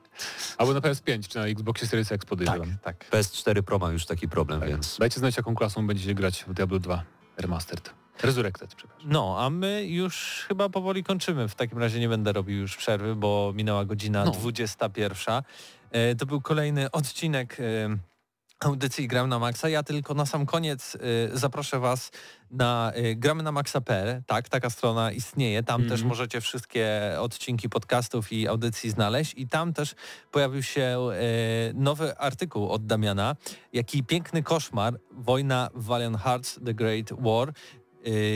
[0.59, 2.76] Albo na PS5, czy na Xboxie Series X Tak, podejrzewam.
[2.83, 3.11] tak.
[3.11, 4.68] PS4 Pro ma już taki problem, Tak.
[4.68, 7.03] więc Dajcie znać, jaką klasą będziecie grać w Diablo 2
[7.37, 7.95] Remastered.
[8.22, 9.11] Resurrected, przepraszam.
[9.12, 11.49] No, a my już chyba powoli kończymy.
[11.49, 14.31] W takim razie nie będę robił już przerwy, bo minęła godzina No.
[14.31, 15.43] 21.
[15.91, 17.64] E, to był kolejny odcinek e,
[18.61, 19.68] audycji Gram na Maxa.
[19.68, 20.99] Ja tylko na sam koniec e,
[21.38, 22.11] zaproszę Was
[22.51, 24.22] na gramy na maxa.pl.
[24.26, 25.62] Tak, taka strona istnieje.
[25.62, 25.91] Tam Mhm.
[25.91, 29.95] też możecie wszystkie odcinki podcastów i audycji znaleźć i tam też
[30.30, 30.99] pojawił się
[31.74, 33.36] nowy artykuł od Damiana.
[33.72, 35.01] Jaki piękny koszmar.
[35.12, 37.53] Wojna w Valiant Hearts The Great War.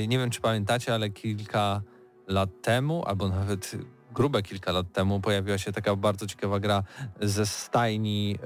[0.09, 1.82] Nie wiem, czy pamiętacie, ale kilka
[2.26, 3.72] lat temu, albo nawet
[4.14, 6.82] grube kilka lat temu pojawiła się taka bardzo ciekawa gra
[7.20, 8.38] ze stajni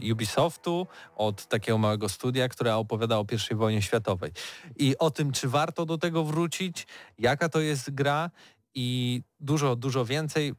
[0.00, 0.86] yy, Ubisoftu
[1.16, 4.32] od takiego małego studia, która opowiada o I wojnie światowej.
[4.76, 6.86] I o tym, czy warto do tego wrócić,
[7.18, 8.30] jaka to jest gra
[8.74, 10.54] i dużo, dużo więcej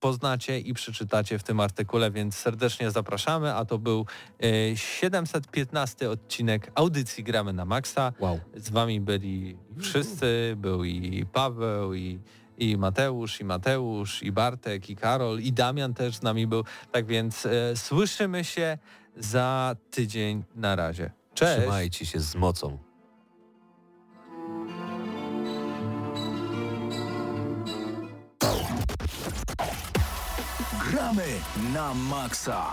[0.00, 4.06] poznacie i przeczytacie w tym artykule, więc serdecznie zapraszamy, a to był
[4.72, 8.12] e, 715 odcinek audycji Gramy na Maxa.
[8.20, 8.40] Wow.
[8.56, 12.18] Z wami byli wszyscy, był i Paweł, i,
[12.58, 16.64] i Mateusz, i Mateusz, i Bartek, i Karol, i Damian też z nami był.
[16.92, 18.78] Tak więc e, słyszymy się
[19.16, 21.10] za tydzień na razie.
[21.34, 21.60] Cześć!
[21.60, 22.78] trzymajcie się z mocą.
[30.90, 31.24] Gramy
[31.74, 32.72] na maksa.